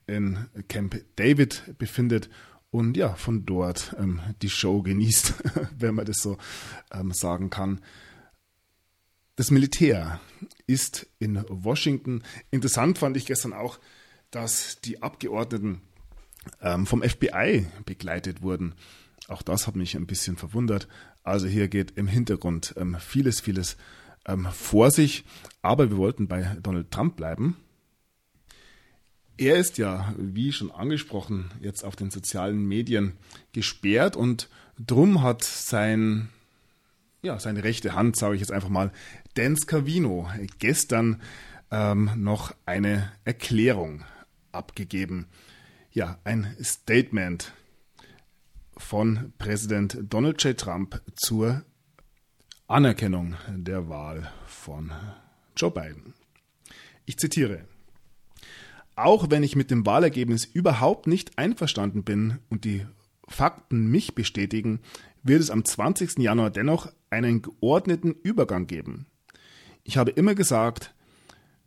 in 0.07 0.47
Camp 0.69 1.01
David 1.17 1.79
befindet 1.79 2.29
und 2.71 2.97
ja, 2.97 3.15
von 3.15 3.47
dort 3.47 3.95
ähm, 3.99 4.21
die 4.43 4.51
Show 4.51 4.83
genießt, 4.83 5.35
wenn 5.79 5.95
man 5.95 6.07
das 6.07 6.19
so 6.19 6.39
ähm, 6.93 7.13
sagen 7.13 7.51
kann. 7.51 7.81
Das 9.40 9.50
Militär 9.50 10.20
ist 10.66 11.07
in 11.18 11.42
Washington. 11.48 12.22
Interessant 12.50 12.98
fand 12.98 13.16
ich 13.16 13.24
gestern 13.24 13.55
auch, 13.55 13.81
dass 14.31 14.83
die 14.83 15.03
Abgeordneten 15.03 15.81
ähm, 16.61 16.85
vom 16.85 17.03
FBI 17.03 17.64
begleitet 17.87 18.42
wurden. 18.42 18.74
Auch 19.29 19.40
das 19.40 19.66
hat 19.66 19.76
mich 19.76 19.96
ein 19.96 20.07
bisschen 20.07 20.37
verwundert. 20.37 20.88
Also 21.22 21.46
hier 21.46 21.68
geht 21.68 21.92
im 21.96 22.07
Hintergrund 22.07 22.74
ähm, 22.76 22.98
vieles, 23.00 23.40
vieles 23.40 23.79
ähm, 24.26 24.46
vor 24.53 24.90
sich. 24.90 25.24
Aber 25.62 25.88
wir 25.88 25.96
wollten 25.96 26.29
bei 26.29 26.59
Donald 26.62 26.90
Trump 26.90 27.16
bleiben. 27.16 27.57
Er 29.38 29.57
ist 29.57 29.79
ja, 29.79 30.14
wie 30.18 30.53
schon 30.53 30.70
angesprochen, 30.70 31.50
jetzt 31.62 31.83
auf 31.83 31.96
den 31.96 32.11
sozialen 32.11 32.62
Medien 32.68 33.16
gesperrt 33.53 34.16
und 34.16 34.50
drum 34.79 35.22
hat 35.22 35.44
sein, 35.44 36.29
ja, 37.22 37.38
seine 37.38 37.64
rechte 37.64 37.94
Hand, 37.94 38.16
sage 38.16 38.35
ich 38.35 38.40
jetzt 38.40 38.52
einfach 38.52 38.68
mal, 38.68 38.92
Dan 39.35 39.56
Scavino, 39.56 40.28
gestern 40.59 41.20
ähm, 41.70 42.11
noch 42.16 42.54
eine 42.66 43.12
Erklärung 43.24 44.04
abgegeben. 44.52 45.28
Ja, 45.92 46.18
ein 46.24 46.56
Statement 46.62 47.52
von 48.76 49.33
Präsident 49.38 49.98
Donald 50.02 50.42
J. 50.42 50.56
Trump 50.56 51.02
zur 51.14 51.64
Anerkennung 52.66 53.37
der 53.48 53.88
Wahl 53.88 54.30
von 54.46 54.92
Joe 55.56 55.70
Biden. 55.70 56.14
Ich 57.04 57.18
zitiere. 57.18 57.64
Auch 58.96 59.30
wenn 59.30 59.42
ich 59.42 59.56
mit 59.56 59.70
dem 59.70 59.87
Wahlergebnis 59.87 60.44
überhaupt 60.44 61.06
nicht 61.06 61.38
einverstanden 61.38 62.04
bin 62.04 62.38
und 62.48 62.64
die 62.64 62.87
Fakten 63.26 63.90
mich 63.90 64.14
bestätigen, 64.14 64.80
wird 65.22 65.40
es 65.40 65.50
am 65.50 65.64
20. 65.64 66.18
Januar 66.18 66.50
dennoch 66.50 66.92
einen 67.11 67.42
geordneten 67.42 68.14
Übergang 68.22 68.66
geben. 68.66 69.06
Ich 69.85 69.96
habe 69.96 70.11
immer 70.11 70.35
gesagt, 70.35 70.94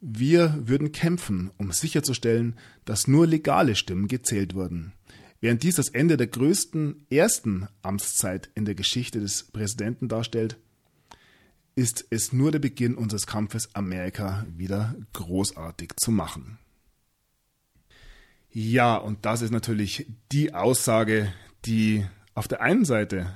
wir 0.01 0.55
würden 0.67 0.91
kämpfen, 0.91 1.51
um 1.57 1.71
sicherzustellen, 1.71 2.57
dass 2.85 3.07
nur 3.07 3.25
legale 3.25 3.75
Stimmen 3.75 4.07
gezählt 4.07 4.53
wurden. 4.53 4.93
Während 5.39 5.63
dies 5.63 5.75
das 5.75 5.89
Ende 5.89 6.17
der 6.17 6.27
größten 6.27 7.05
ersten 7.09 7.67
Amtszeit 7.81 8.49
in 8.55 8.65
der 8.65 8.75
Geschichte 8.75 9.19
des 9.19 9.43
Präsidenten 9.43 10.07
darstellt, 10.07 10.57
ist 11.75 12.05
es 12.09 12.33
nur 12.33 12.51
der 12.51 12.59
Beginn 12.59 12.95
unseres 12.95 13.27
Kampfes, 13.27 13.73
Amerika 13.75 14.45
wieder 14.55 14.95
großartig 15.13 15.93
zu 15.97 16.11
machen. 16.11 16.59
Ja, 18.51 18.95
und 18.97 19.25
das 19.25 19.41
ist 19.41 19.51
natürlich 19.51 20.05
die 20.31 20.53
Aussage, 20.53 21.33
die 21.65 22.05
auf 22.35 22.47
der 22.47 22.61
einen 22.61 22.85
Seite 22.85 23.33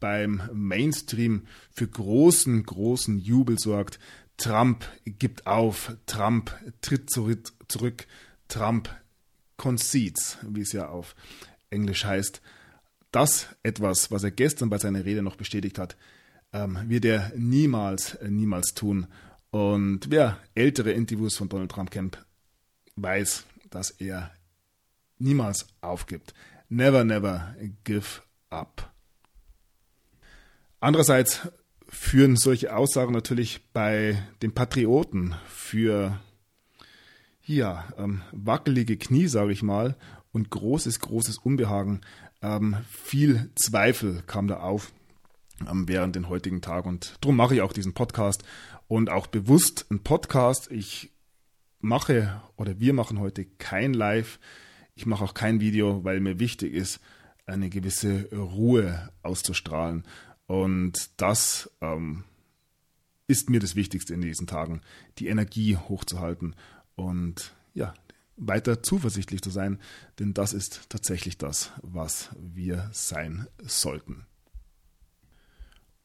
beim 0.00 0.42
Mainstream 0.52 1.46
für 1.70 1.88
großen, 1.88 2.64
großen 2.64 3.18
Jubel 3.18 3.58
sorgt. 3.58 3.98
Trump 4.36 4.84
gibt 5.04 5.46
auf, 5.46 5.96
Trump 6.06 6.54
tritt 6.80 7.08
zurück, 7.10 8.06
Trump 8.48 8.90
concedes, 9.56 10.38
wie 10.42 10.62
es 10.62 10.72
ja 10.72 10.88
auf 10.88 11.14
Englisch 11.70 12.04
heißt. 12.04 12.42
Das 13.12 13.48
etwas, 13.62 14.10
was 14.10 14.24
er 14.24 14.32
gestern 14.32 14.70
bei 14.70 14.78
seiner 14.78 15.04
Rede 15.04 15.22
noch 15.22 15.36
bestätigt 15.36 15.78
hat, 15.78 15.96
ähm, 16.52 16.78
wird 16.86 17.04
er 17.04 17.32
niemals, 17.36 18.14
äh, 18.16 18.28
niemals 18.30 18.74
tun. 18.74 19.06
Und 19.50 20.10
wer 20.10 20.38
ältere 20.54 20.92
Interviews 20.92 21.36
von 21.36 21.48
Donald 21.48 21.70
Trump 21.70 21.90
kennt, 21.90 22.24
weiß, 22.96 23.44
dass 23.70 23.90
er 23.90 24.32
niemals 25.18 25.66
aufgibt. 25.80 26.34
Never, 26.74 27.04
never 27.04 27.54
give 27.84 28.22
up. 28.50 28.92
Andererseits 30.80 31.48
führen 31.86 32.34
solche 32.34 32.74
Aussagen 32.74 33.12
natürlich 33.12 33.60
bei 33.72 34.20
den 34.42 34.54
Patrioten 34.54 35.36
für 35.46 36.18
ja, 37.44 37.84
ähm, 37.96 38.22
wackelige 38.32 38.96
Knie, 38.96 39.28
sage 39.28 39.52
ich 39.52 39.62
mal, 39.62 39.94
und 40.32 40.50
großes, 40.50 40.98
großes 40.98 41.38
Unbehagen. 41.38 42.00
Ähm, 42.42 42.78
viel 42.90 43.52
Zweifel 43.54 44.24
kam 44.26 44.48
da 44.48 44.56
auf 44.56 44.92
ähm, 45.70 45.86
während 45.86 46.16
den 46.16 46.28
heutigen 46.28 46.60
Tag 46.60 46.86
und 46.86 47.14
darum 47.20 47.36
mache 47.36 47.54
ich 47.54 47.62
auch 47.62 47.72
diesen 47.72 47.94
Podcast 47.94 48.42
und 48.88 49.10
auch 49.10 49.28
bewusst 49.28 49.86
einen 49.90 50.02
Podcast. 50.02 50.72
Ich 50.72 51.12
mache 51.78 52.42
oder 52.56 52.80
wir 52.80 52.94
machen 52.94 53.20
heute 53.20 53.44
kein 53.44 53.94
Live. 53.94 54.40
Ich 54.94 55.06
mache 55.06 55.24
auch 55.24 55.34
kein 55.34 55.60
Video, 55.60 56.04
weil 56.04 56.20
mir 56.20 56.38
wichtig 56.38 56.72
ist, 56.72 57.00
eine 57.46 57.68
gewisse 57.68 58.28
Ruhe 58.32 59.10
auszustrahlen. 59.22 60.04
Und 60.46 61.10
das 61.16 61.70
ähm, 61.80 62.24
ist 63.26 63.50
mir 63.50 63.60
das 63.60 63.76
Wichtigste 63.76 64.14
in 64.14 64.20
diesen 64.20 64.46
Tagen, 64.46 64.80
die 65.18 65.28
Energie 65.28 65.76
hochzuhalten 65.76 66.54
und 66.94 67.54
ja, 67.74 67.94
weiter 68.36 68.82
zuversichtlich 68.82 69.42
zu 69.42 69.50
sein, 69.50 69.80
denn 70.18 70.34
das 70.34 70.52
ist 70.52 70.88
tatsächlich 70.88 71.38
das, 71.38 71.72
was 71.82 72.30
wir 72.38 72.88
sein 72.92 73.46
sollten. 73.62 74.26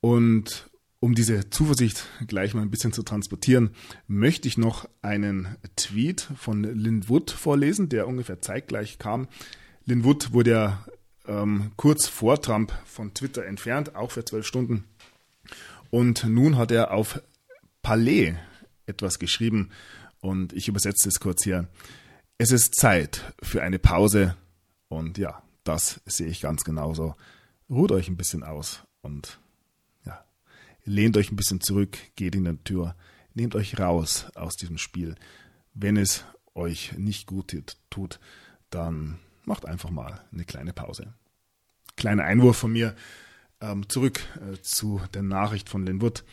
Und 0.01 0.68
um 0.99 1.15
diese 1.15 1.49
Zuversicht 1.49 2.05
gleich 2.27 2.53
mal 2.53 2.61
ein 2.61 2.71
bisschen 2.71 2.93
zu 2.93 3.03
transportieren, 3.03 3.71
möchte 4.07 4.47
ich 4.47 4.57
noch 4.57 4.89
einen 5.01 5.55
Tweet 5.75 6.27
von 6.35 6.63
Lynn 6.63 7.07
Wood 7.07 7.31
vorlesen, 7.31 7.89
der 7.89 8.07
ungefähr 8.07 8.41
zeitgleich 8.41 8.99
kam. 8.99 9.27
Lynn 9.85 10.03
Wood 10.03 10.33
wurde 10.33 10.51
ja 10.51 10.85
ähm, 11.27 11.71
kurz 11.77 12.07
vor 12.07 12.41
Trump 12.41 12.73
von 12.85 13.13
Twitter 13.13 13.45
entfernt, 13.45 13.95
auch 13.95 14.11
für 14.11 14.25
zwölf 14.25 14.45
Stunden. 14.45 14.83
Und 15.89 16.25
nun 16.25 16.57
hat 16.57 16.71
er 16.71 16.91
auf 16.91 17.21
Palais 17.81 18.35
etwas 18.85 19.19
geschrieben 19.19 19.69
und 20.19 20.53
ich 20.53 20.67
übersetze 20.67 21.07
es 21.07 21.19
kurz 21.19 21.43
hier. 21.43 21.69
Es 22.37 22.51
ist 22.51 22.75
Zeit 22.75 23.33
für 23.41 23.63
eine 23.63 23.79
Pause 23.79 24.35
Und 24.89 25.17
ja, 25.17 25.43
das 25.63 26.01
sehe 26.05 26.27
ich 26.27 26.41
ganz 26.41 26.63
genauso. 26.63 27.15
Ruht 27.69 27.91
euch 27.91 28.09
ein 28.09 28.17
bisschen 28.17 28.43
aus 28.43 28.83
und 29.01 29.39
lehnt 30.89 31.17
euch 31.17 31.31
ein 31.31 31.35
bisschen 31.35 31.61
zurück, 31.61 31.97
geht 32.15 32.35
in 32.35 32.45
die 32.45 32.57
Tür, 32.63 32.95
nehmt 33.33 33.55
euch 33.55 33.79
raus 33.79 34.25
aus 34.35 34.55
diesem 34.55 34.77
Spiel. 34.77 35.15
Wenn 35.73 35.97
es 35.97 36.25
euch 36.55 36.93
nicht 36.97 37.27
gut 37.27 37.55
tut, 37.89 38.19
dann 38.69 39.19
macht 39.45 39.65
einfach 39.65 39.91
mal 39.91 40.21
eine 40.31 40.45
kleine 40.45 40.73
Pause. 40.73 41.13
Kleiner 41.95 42.23
Einwurf 42.23 42.57
von 42.57 42.71
mir. 42.71 42.95
Ähm, 43.61 43.87
zurück 43.89 44.21
äh, 44.37 44.61
zu 44.61 45.01
der 45.13 45.21
Nachricht 45.21 45.69
von 45.69 45.85
Linwood. 45.85 46.23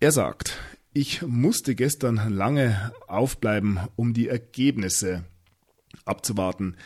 Er 0.00 0.12
sagt, 0.12 0.58
ich 0.92 1.22
musste 1.22 1.74
gestern 1.74 2.16
lange 2.34 2.92
aufbleiben, 3.06 3.80
um 3.96 4.12
die 4.12 4.28
Ergebnisse 4.28 5.24
abzuwarten. 6.04 6.76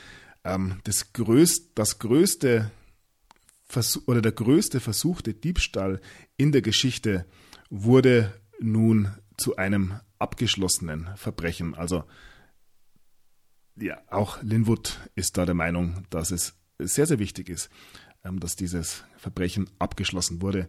Ähm, 0.45 0.81
das, 0.85 1.13
größt, 1.13 1.71
das 1.75 1.99
größte 1.99 2.71
Versuch, 3.71 4.03
oder 4.09 4.21
der 4.21 4.33
größte 4.33 4.81
versuchte 4.81 5.33
Diebstahl 5.33 6.01
in 6.37 6.51
der 6.51 6.61
Geschichte 6.61 7.25
wurde 7.71 8.35
nun 8.59 9.15
zu 9.37 9.57
einem 9.57 10.01
abgeschlossenen 10.19 11.09
Verbrechen. 11.15 11.77
Also 11.77 12.03
ja, 13.77 13.99
auch 14.09 14.43
Linwood 14.43 14.99
ist 15.15 15.39
da 15.39 15.47
der 15.47 15.55
Meinung, 15.55 16.05
dass 16.11 16.33
es 16.33 16.55
sehr, 16.79 17.07
sehr 17.07 17.21
wichtig 17.21 17.49
ist, 17.49 17.71
ähm, 18.25 18.41
dass 18.41 18.57
dieses 18.57 19.05
Verbrechen 19.17 19.71
abgeschlossen 19.79 20.43
wurde. 20.43 20.69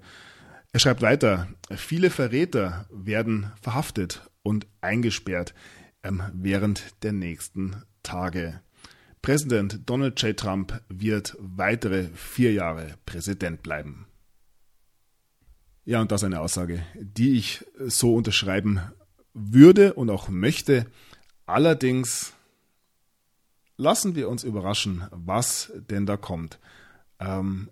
Er 0.72 0.80
schreibt 0.80 1.02
weiter, 1.02 1.48
viele 1.76 2.12
Verräter 2.12 2.86
werden 2.92 3.52
verhaftet 3.62 4.30
und 4.44 4.68
eingesperrt 4.80 5.56
ähm, 6.04 6.22
während 6.34 7.04
der 7.04 7.14
nächsten 7.14 7.84
Tage. 8.04 8.62
Präsident 9.22 9.82
Donald 9.88 10.22
J. 10.22 10.36
Trump 10.36 10.82
wird 10.90 11.38
weitere 11.40 12.10
vier 12.16 12.54
Jahre 12.54 12.96
Präsident 13.06 13.62
bleiben. 13.62 14.08
Ja, 15.86 16.02
und 16.02 16.12
das 16.12 16.22
ist 16.22 16.26
eine 16.26 16.42
Aussage, 16.42 16.84
die 16.96 17.38
ich 17.38 17.66
so 17.80 18.16
unterschreiben 18.16 18.82
würde 19.34 19.94
und 19.94 20.10
auch 20.10 20.30
möchte. 20.30 20.86
Allerdings 21.46 22.34
lassen 23.78 24.16
wir 24.16 24.30
uns 24.30 24.44
überraschen, 24.44 25.08
was 25.12 25.72
denn 25.76 26.06
da 26.06 26.18
kommt. 26.18 26.60
Ähm, 27.20 27.70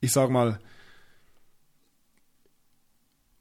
ich 0.00 0.12
sage 0.12 0.32
mal, 0.32 0.60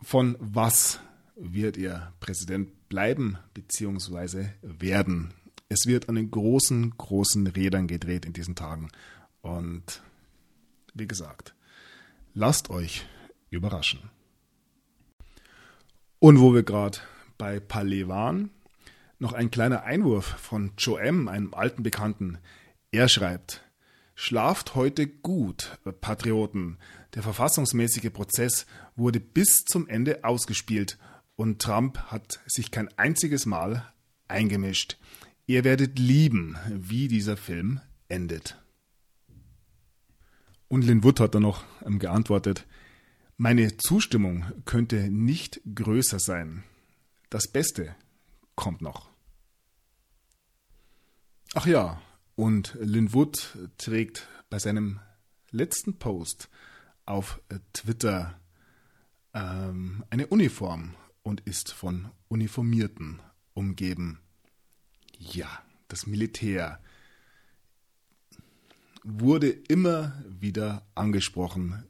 von 0.02 0.36
was 0.40 1.00
wird 1.36 1.78
er 1.78 2.14
Präsident 2.20 2.90
bleiben 2.90 3.38
bzw. 3.54 4.50
werden? 4.62 5.34
Es 5.72 5.86
wird 5.86 6.10
an 6.10 6.16
den 6.16 6.32
großen, 6.32 6.98
großen 6.98 7.46
Rädern 7.46 7.86
gedreht 7.88 8.26
in 8.26 8.34
diesen 8.34 8.56
Tagen. 8.56 8.90
Und 9.42 10.02
wie 10.96 11.08
gesagt, 11.08 11.54
lasst 12.34 12.72
euch 12.72 13.06
überraschen. 13.52 14.10
Und 16.18 16.40
wo 16.40 16.56
wir 16.56 16.64
gerade 16.64 16.98
bei 17.38 17.60
Palais 17.60 18.08
waren, 18.08 18.50
noch 19.20 19.34
ein 19.34 19.52
kleiner 19.52 19.84
Einwurf 19.84 20.26
von 20.26 20.72
Joe 20.76 21.00
M., 21.00 21.28
einem 21.28 21.54
alten 21.54 21.84
Bekannten. 21.84 22.40
Er 22.92 23.08
schreibt, 23.08 23.64
Schlaft 24.16 24.76
heute 24.76 25.08
gut, 25.08 25.78
Patrioten. 26.02 26.78
Der 27.14 27.24
verfassungsmäßige 27.24 28.12
Prozess 28.12 28.66
wurde 28.96 29.20
bis 29.20 29.64
zum 29.64 29.88
Ende 29.88 30.26
ausgespielt 30.26 30.98
und 31.38 31.62
Trump 31.62 32.00
hat 32.08 32.42
sich 32.48 32.72
kein 32.72 32.90
einziges 32.98 33.46
Mal 33.46 33.94
eingemischt. 34.28 34.98
Ihr 35.50 35.64
werdet 35.64 35.98
lieben, 35.98 36.56
wie 36.70 37.08
dieser 37.08 37.36
Film 37.36 37.82
endet. 38.08 38.62
Und 40.68 40.84
Lynn 40.84 41.04
Wood 41.04 41.20
hat 41.20 41.34
dann 41.34 41.42
noch 41.42 41.64
ähm, 41.84 41.98
geantwortet, 41.98 42.68
meine 43.36 43.76
Zustimmung 43.78 44.46
könnte 44.66 45.10
nicht 45.10 45.60
größer 45.74 46.20
sein. 46.20 46.66
Das 47.32 47.48
Beste 47.48 47.96
kommt 48.54 48.84
noch. 48.84 49.10
Ach 51.56 51.66
ja, 51.66 52.00
und 52.36 52.78
Lynn 52.80 53.12
Wood 53.14 53.58
trägt 53.80 54.28
bei 54.52 54.60
seinem 54.60 55.00
letzten 55.50 55.98
Post 55.98 56.48
auf 57.08 57.42
Twitter 57.74 58.40
ähm, 59.34 60.06
eine 60.12 60.28
Uniform 60.28 60.94
und 61.24 61.42
ist 61.42 61.72
von 61.72 62.12
Uniformierten 62.28 63.20
umgeben. 63.56 64.20
Ja, 65.20 65.50
das 65.90 66.08
Militär 66.08 66.80
wurde 69.04 69.50
immer 69.50 70.24
wieder 70.28 70.88
angesprochen. 70.96 71.84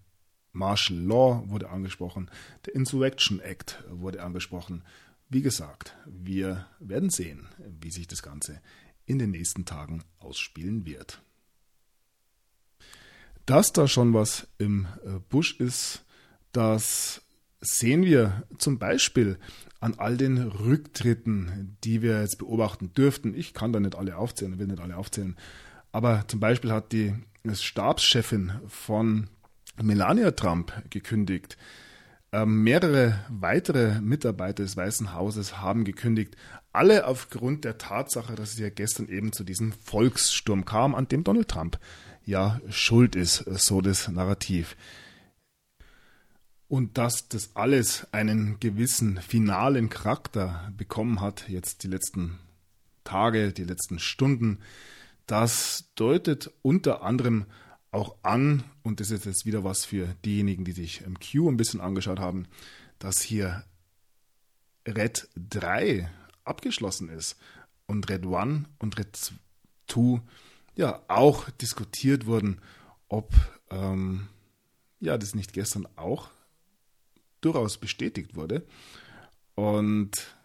Martial 0.52 1.00
Law 1.00 1.44
wurde 1.46 1.70
angesprochen, 1.70 2.30
der 2.65 2.74
Insurrection 2.74 3.39
Act 3.39 3.84
wurde 3.88 4.24
angesprochen. 4.24 4.84
Wie 5.30 5.44
gesagt, 5.44 5.96
wir 6.08 6.65
werden 6.80 7.12
sehen, 7.12 7.48
wie 7.80 7.92
sich 7.92 8.08
das 8.08 8.24
Ganze 8.24 8.62
in 9.06 9.20
den 9.20 9.30
nächsten 9.30 9.63
Tagen 9.63 10.04
ausspielen 10.18 10.88
wird. 10.88 11.22
Dass 13.46 13.74
da 13.74 13.88
schon 13.88 14.13
was 14.13 14.48
im 14.58 14.88
äh, 15.06 15.20
Busch 15.30 15.60
ist, 15.60 16.04
das 16.52 17.22
sehen 17.62 18.04
wir 18.04 18.44
zum 18.58 18.80
Beispiel 18.80 19.38
an 19.80 19.96
all 19.98 20.18
den 20.18 20.38
Rücktritten, 20.38 21.78
die 21.84 22.02
wir 22.02 22.22
jetzt 22.22 22.38
beobachten 22.38 22.94
dürften. 22.94 23.34
Ich 23.34 23.54
kann 23.54 23.72
da 23.72 23.80
nicht 23.80 23.96
alle 23.96 24.18
aufzählen, 24.18 24.60
will 24.60 24.68
nicht 24.68 24.82
alle 24.82 24.98
aufzählen. 24.98 25.36
Aber 25.92 26.26
zum 26.28 26.39
Beispiel 26.39 26.72
hat 26.72 26.92
die 26.92 27.13
Stabschefin 27.52 28.54
von 28.68 29.28
Melania 29.82 30.32
Trump 30.32 30.74
gekündigt. 30.89 31.58
Ähm, 32.32 32.63
mehrere 32.63 33.26
weitere 33.30 34.02
Mitarbeiter 34.02 34.62
des 34.63 34.78
Weißen 34.78 35.13
Hauses 35.13 35.60
haben 35.60 35.84
gekündigt, 35.84 36.36
alle 36.72 37.08
aufgrund 37.08 37.65
der 37.65 37.80
Tatsache, 37.80 38.36
dass 38.36 38.54
es 38.54 38.60
ja 38.60 38.70
gestern 38.70 39.08
eben 39.08 39.32
zu 39.32 39.44
diesem 39.44 39.72
Volkssturm 39.72 40.65
kam, 40.65 40.94
an 40.94 41.08
dem 41.08 41.24
Donald 41.24 41.48
Trump 41.48 41.80
ja 42.26 42.62
schuld 42.70 43.15
ist, 43.15 43.38
so 43.38 43.82
das 43.82 44.08
Narrativ. 44.10 44.76
Und 46.70 47.00
dass 47.00 47.28
das 47.28 47.56
alles 47.56 48.08
einen 48.14 48.60
gewissen 48.60 49.18
finalen 49.18 49.90
Charakter 49.90 50.72
bekommen 50.78 51.20
hat, 51.20 51.50
jetzt 51.50 51.84
die 51.84 51.88
letzten 51.88 52.38
Tage, 53.04 53.52
die 53.52 53.64
letzten 53.64 53.98
Stunden, 53.98 54.60
das 55.26 55.90
deutet 55.96 56.52
unter 56.62 57.02
anderem 57.02 57.48
auch 57.92 58.16
an, 58.22 58.64
und 58.84 59.00
das 59.00 59.10
ist 59.10 59.26
jetzt 59.26 59.48
wieder 59.48 59.64
was 59.64 59.84
für 59.84 60.16
diejenigen, 60.24 60.64
die 60.64 60.74
sich 60.74 61.02
im 61.02 61.18
Q 61.20 61.50
ein 61.50 61.58
bisschen 61.58 61.82
angeschaut 61.82 62.20
haben, 62.20 62.48
dass 63.00 63.20
hier 63.20 63.64
Red 64.88 65.28
3 65.36 66.08
abgeschlossen 66.44 67.10
ist 67.10 67.36
und 67.88 68.10
Red 68.10 68.28
1 68.28 68.68
und 68.78 68.98
Red 69.00 69.18
2 69.88 70.22
ja 70.76 71.02
auch 71.08 71.50
diskutiert 71.50 72.28
wurden, 72.28 72.62
ob 73.08 73.34
ähm, 73.72 74.28
ja 75.00 75.18
das 75.18 75.34
nicht 75.34 75.54
gestern 75.54 75.88
auch 75.96 76.30
durchaus 77.41 77.78
bestätigt 77.78 78.36
wurde. 78.36 78.65
Und 79.56 80.36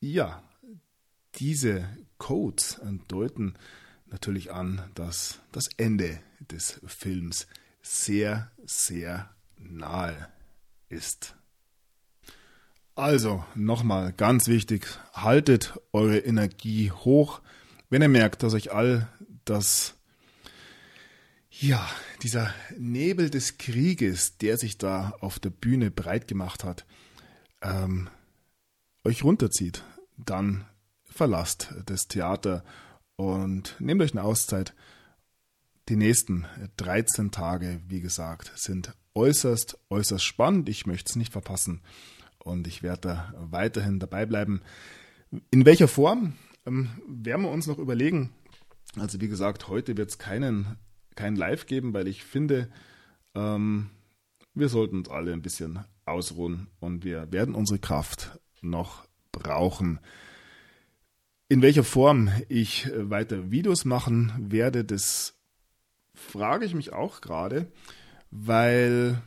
ja, 0.00 0.42
diese 1.36 1.88
Codes 2.18 2.80
deuten 3.08 3.54
natürlich 4.06 4.52
an, 4.52 4.90
dass 4.94 5.40
das 5.52 5.68
Ende 5.76 6.20
des 6.40 6.80
Films 6.86 7.46
sehr, 7.82 8.50
sehr 8.64 9.30
nahe 9.58 10.28
ist. 10.88 11.34
Also 12.94 13.44
nochmal 13.54 14.12
ganz 14.12 14.48
wichtig, 14.48 14.86
haltet 15.14 15.78
eure 15.92 16.18
Energie 16.18 16.90
hoch. 16.90 17.40
Wenn 17.88 18.02
ihr 18.02 18.08
merkt, 18.08 18.42
dass 18.42 18.54
euch 18.54 18.72
all 18.72 19.08
das 19.44 19.94
ja, 21.60 21.88
dieser 22.22 22.54
Nebel 22.78 23.30
des 23.30 23.58
Krieges, 23.58 24.38
der 24.38 24.56
sich 24.56 24.78
da 24.78 25.14
auf 25.20 25.38
der 25.38 25.50
Bühne 25.50 25.90
breit 25.90 26.26
gemacht 26.26 26.64
hat, 26.64 26.86
ähm, 27.60 28.08
euch 29.04 29.22
runterzieht, 29.22 29.84
dann 30.16 30.64
verlasst 31.04 31.74
das 31.86 32.08
Theater 32.08 32.64
und 33.16 33.76
nehmt 33.78 34.02
euch 34.02 34.12
eine 34.12 34.22
Auszeit. 34.22 34.74
Die 35.88 35.96
nächsten 35.96 36.46
13 36.76 37.30
Tage, 37.32 37.80
wie 37.88 38.00
gesagt, 38.00 38.52
sind 38.56 38.94
äußerst, 39.14 39.78
äußerst 39.90 40.24
spannend. 40.24 40.68
Ich 40.68 40.86
möchte 40.86 41.10
es 41.10 41.16
nicht 41.16 41.32
verpassen 41.32 41.82
und 42.38 42.66
ich 42.66 42.82
werde 42.82 43.00
da 43.00 43.34
weiterhin 43.36 43.98
dabei 43.98 44.26
bleiben. 44.26 44.62
In 45.50 45.66
welcher 45.66 45.88
Form 45.88 46.34
ähm, 46.66 46.90
werden 47.06 47.42
wir 47.42 47.50
uns 47.50 47.66
noch 47.66 47.78
überlegen. 47.78 48.32
Also 48.96 49.20
wie 49.20 49.28
gesagt, 49.28 49.68
heute 49.68 49.96
wird 49.96 50.10
es 50.10 50.18
keinen 50.18 50.76
kein 51.16 51.36
Live 51.36 51.66
geben, 51.66 51.94
weil 51.94 52.08
ich 52.08 52.24
finde, 52.24 52.70
ähm, 53.34 53.90
wir 54.54 54.68
sollten 54.68 54.98
uns 54.98 55.08
alle 55.08 55.32
ein 55.32 55.42
bisschen 55.42 55.84
ausruhen 56.04 56.68
und 56.80 57.04
wir 57.04 57.32
werden 57.32 57.54
unsere 57.54 57.78
Kraft 57.78 58.38
noch 58.60 59.06
brauchen. 59.30 60.00
In 61.48 61.62
welcher 61.62 61.84
Form 61.84 62.30
ich 62.48 62.90
weiter 62.94 63.50
Videos 63.50 63.84
machen 63.84 64.32
werde, 64.50 64.84
das 64.84 65.34
frage 66.14 66.64
ich 66.64 66.74
mich 66.74 66.92
auch 66.92 67.20
gerade, 67.20 67.70
weil 68.30 69.22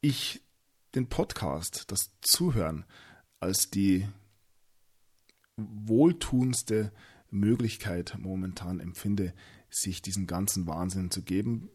ich 0.00 0.42
den 0.94 1.08
Podcast, 1.08 1.90
das 1.90 2.10
Zuhören, 2.20 2.84
als 3.40 3.70
die 3.70 4.08
wohltuendste 5.56 6.92
Möglichkeit 7.32 8.16
momentan 8.18 8.78
empfinde, 8.78 9.32
sich 9.70 10.02
diesen 10.02 10.26
ganzen 10.26 10.66
Wahnsinn 10.66 11.10
zu 11.10 11.22
geben. 11.22 11.70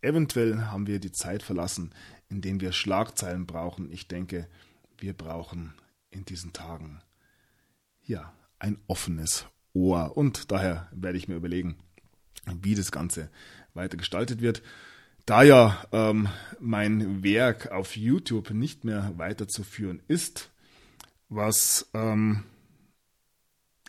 Eventuell 0.00 0.62
haben 0.62 0.86
wir 0.86 0.98
die 0.98 1.12
Zeit 1.12 1.42
verlassen, 1.42 1.94
in 2.28 2.40
denen 2.40 2.60
wir 2.60 2.72
Schlagzeilen 2.72 3.46
brauchen. 3.46 3.92
Ich 3.92 4.08
denke, 4.08 4.48
wir 4.98 5.12
brauchen 5.12 5.74
in 6.10 6.24
diesen 6.24 6.52
Tagen 6.52 7.02
ja 8.02 8.32
ein 8.58 8.78
offenes 8.86 9.46
Ohr. 9.72 10.16
Und 10.16 10.50
daher 10.50 10.88
werde 10.92 11.18
ich 11.18 11.28
mir 11.28 11.36
überlegen, 11.36 11.76
wie 12.62 12.74
das 12.74 12.90
Ganze 12.90 13.30
weiter 13.74 13.96
gestaltet 13.96 14.40
wird. 14.40 14.62
Da 15.26 15.42
ja 15.42 15.84
ähm, 15.92 16.28
mein 16.60 17.22
Werk 17.22 17.72
auf 17.72 17.96
YouTube 17.96 18.50
nicht 18.50 18.84
mehr 18.84 19.12
weiterzuführen 19.16 20.00
ist, 20.06 20.50
was 21.28 21.90
ähm, 21.94 22.44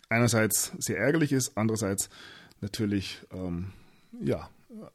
einerseits 0.08 0.72
sehr 0.78 0.98
ärgerlich 0.98 1.32
ist, 1.32 1.56
andererseits 1.56 2.08
natürlich 2.60 3.20
ähm, 3.32 3.72
ja 4.20 4.48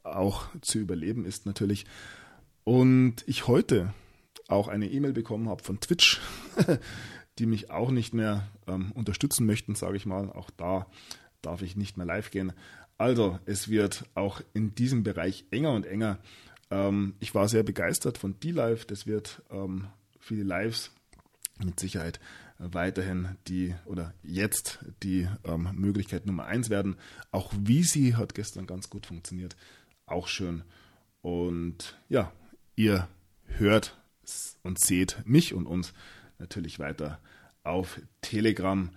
auch 0.04 0.46
zu 0.62 0.80
überleben 0.80 1.26
ist 1.26 1.46
natürlich. 1.46 1.86
Und 2.64 3.24
ich 3.28 3.48
heute 3.48 3.94
auch 4.48 4.68
eine 4.68 4.90
E-Mail 4.90 5.14
bekommen 5.14 5.50
habe 5.50 5.64
von 5.64 5.80
Twitch, 5.80 6.22
die 7.40 7.46
mich 7.46 7.72
auch 7.72 7.92
nicht 7.92 8.14
mehr 8.14 8.48
ähm, 8.68 8.92
unterstützen 8.94 9.46
möchten, 9.46 9.76
sage 9.76 9.98
ich 9.98 10.06
mal. 10.06 10.32
Auch 10.32 10.50
da 10.52 10.88
darf 11.42 11.62
ich 11.62 11.76
nicht 11.76 11.98
mehr 11.98 12.06
live 12.06 12.32
gehen. 12.32 12.54
Also, 12.98 13.40
es 13.46 13.70
wird 13.70 14.06
auch 14.14 14.42
in 14.54 14.76
diesem 14.76 15.04
Bereich 15.04 15.46
enger 15.52 15.72
und 15.72 15.86
enger. 15.86 16.20
Ähm, 16.70 17.16
ich 17.20 17.34
war 17.34 17.48
sehr 17.48 17.64
begeistert 17.64 18.18
von 18.18 18.40
D-Live. 18.40 18.86
Das 18.86 19.08
wird 19.08 19.42
ähm, 19.50 19.88
die 20.30 20.36
Lives 20.36 20.92
mit 21.64 21.80
Sicherheit 21.80 22.20
weiterhin 22.58 23.38
die 23.48 23.76
oder 23.86 24.14
jetzt 24.24 24.80
die 25.02 25.28
ähm, 25.44 25.70
Möglichkeit 25.74 26.26
Nummer 26.26 26.46
eins 26.46 26.70
werden. 26.70 26.96
Auch 27.32 27.54
Visi 27.58 28.12
hat 28.18 28.36
gestern 28.36 28.68
ganz 28.68 28.90
gut 28.90 29.06
funktioniert. 29.06 29.56
Auch 30.06 30.28
schön. 30.28 30.64
Und 31.22 31.98
ja, 32.10 32.32
ihr 32.76 33.08
hört 33.46 33.98
und 34.62 34.80
seht 34.80 35.18
mich 35.26 35.54
und 35.54 35.66
uns 35.66 35.94
natürlich 36.40 36.80
weiter 36.80 37.20
auf 37.64 38.02
Telegram. 38.22 38.90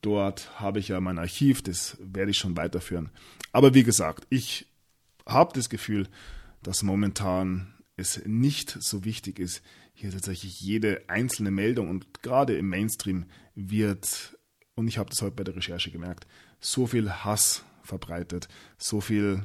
Dort 0.00 0.60
habe 0.60 0.78
ich 0.78 0.88
ja 0.88 1.00
mein 1.00 1.18
Archiv, 1.18 1.62
das 1.62 1.96
werde 2.00 2.30
ich 2.30 2.38
schon 2.38 2.56
weiterführen. 2.56 3.10
Aber 3.52 3.74
wie 3.74 3.82
gesagt, 3.82 4.26
ich 4.30 4.66
habe 5.26 5.52
das 5.54 5.68
Gefühl, 5.68 6.08
dass 6.62 6.82
momentan 6.82 7.74
es 7.96 8.22
nicht 8.24 8.70
so 8.70 9.04
wichtig 9.04 9.38
ist, 9.38 9.62
hier 9.98 10.12
tatsächlich 10.12 10.60
jede 10.60 11.02
einzelne 11.08 11.50
Meldung 11.50 11.90
und 11.90 12.22
gerade 12.22 12.56
im 12.56 12.68
Mainstream 12.68 13.26
wird, 13.56 14.38
und 14.76 14.86
ich 14.86 14.96
habe 14.96 15.10
das 15.10 15.20
heute 15.22 15.34
bei 15.34 15.42
der 15.42 15.56
Recherche 15.56 15.90
gemerkt, 15.90 16.28
so 16.60 16.86
viel 16.86 17.10
Hass 17.10 17.64
verbreitet, 17.82 18.48
so 18.76 19.00
viel 19.00 19.42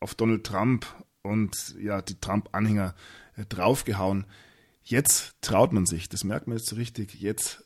auf 0.00 0.16
Donald 0.16 0.44
Trump 0.44 0.86
und 1.22 1.76
ja, 1.80 2.02
die 2.02 2.20
Trump-Anhänger 2.20 2.96
äh, 3.36 3.44
draufgehauen. 3.44 4.26
Jetzt 4.82 5.36
traut 5.42 5.72
man 5.72 5.86
sich, 5.86 6.08
das 6.08 6.24
merkt 6.24 6.48
man 6.48 6.56
jetzt 6.56 6.68
so 6.68 6.76
richtig, 6.76 7.14
jetzt 7.14 7.62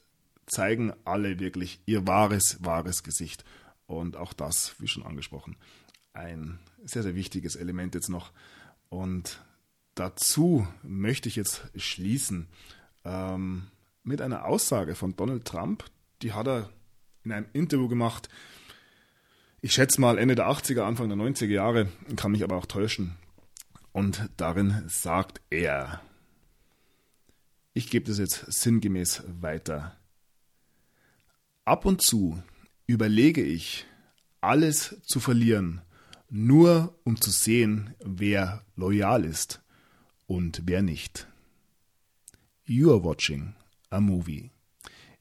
zeigen 0.46 0.92
alle 1.06 1.38
wirklich 1.38 1.80
ihr 1.86 2.06
wahres, 2.06 2.58
wahres 2.60 3.02
Gesicht. 3.02 3.42
Und 3.86 4.16
auch 4.16 4.34
das, 4.34 4.74
wie 4.80 4.88
schon 4.88 5.06
angesprochen, 5.06 5.56
ein 6.12 6.58
sehr, 6.84 7.02
sehr 7.02 7.14
wichtiges 7.14 7.56
Element 7.56 7.94
jetzt 7.94 8.10
noch. 8.10 8.32
Und 8.90 9.42
dazu 9.94 10.66
möchte 10.82 11.28
ich 11.28 11.36
jetzt 11.36 11.62
schließen 11.76 12.48
ähm, 13.04 13.68
mit 14.02 14.20
einer 14.20 14.44
Aussage 14.44 14.94
von 14.94 15.16
Donald 15.16 15.44
Trump. 15.44 15.84
Die 16.22 16.32
hat 16.32 16.46
er 16.46 16.70
in 17.24 17.32
einem 17.32 17.46
Interview 17.52 17.88
gemacht. 17.88 18.28
Ich 19.60 19.72
schätze 19.72 20.00
mal 20.00 20.18
Ende 20.18 20.34
der 20.34 20.48
80er, 20.48 20.82
Anfang 20.82 21.08
der 21.08 21.18
90er 21.18 21.46
Jahre, 21.46 21.88
kann 22.16 22.32
mich 22.32 22.42
aber 22.42 22.56
auch 22.56 22.66
täuschen. 22.66 23.16
Und 23.92 24.28
darin 24.36 24.84
sagt 24.88 25.40
er, 25.50 26.00
ich 27.74 27.90
gebe 27.90 28.06
das 28.06 28.18
jetzt 28.18 28.52
sinngemäß 28.52 29.22
weiter. 29.40 29.96
Ab 31.64 31.84
und 31.84 32.02
zu 32.02 32.42
überlege 32.86 33.42
ich, 33.42 33.86
alles 34.40 35.00
zu 35.06 35.20
verlieren, 35.20 35.80
nur 36.28 36.98
um 37.04 37.20
zu 37.20 37.30
sehen, 37.30 37.94
wer 38.00 38.64
loyal 38.74 39.24
ist 39.24 39.62
und 40.32 40.62
wer 40.64 40.80
nicht. 40.80 41.28
You 42.64 42.90
are 42.90 43.04
watching 43.04 43.54
a 43.90 44.00
movie. 44.00 44.50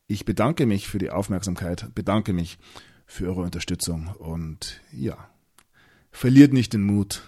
Ich 0.08 0.24
bedanke 0.24 0.66
mich 0.66 0.88
für 0.88 1.00
die 1.00 1.10
Aufmerksamkeit, 1.10 1.94
bedanke 1.94 2.32
mich 2.32 2.58
für 3.06 3.28
eure 3.28 3.42
Unterstützung 3.42 4.08
und 4.08 4.80
ja, 4.94 5.30
verliert 6.12 6.54
nicht 6.54 6.72
den 6.72 6.84
Mut. 6.84 7.24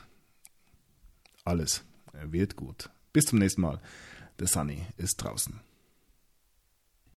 Alles 1.44 1.84
wird 2.14 2.56
gut. 2.56 2.90
Bis 3.12 3.26
zum 3.26 3.40
nächsten 3.40 3.62
Mal. 3.62 3.82
Der 4.40 4.48
Sunny 4.48 4.86
ist 4.96 5.18
draußen. 5.18 5.60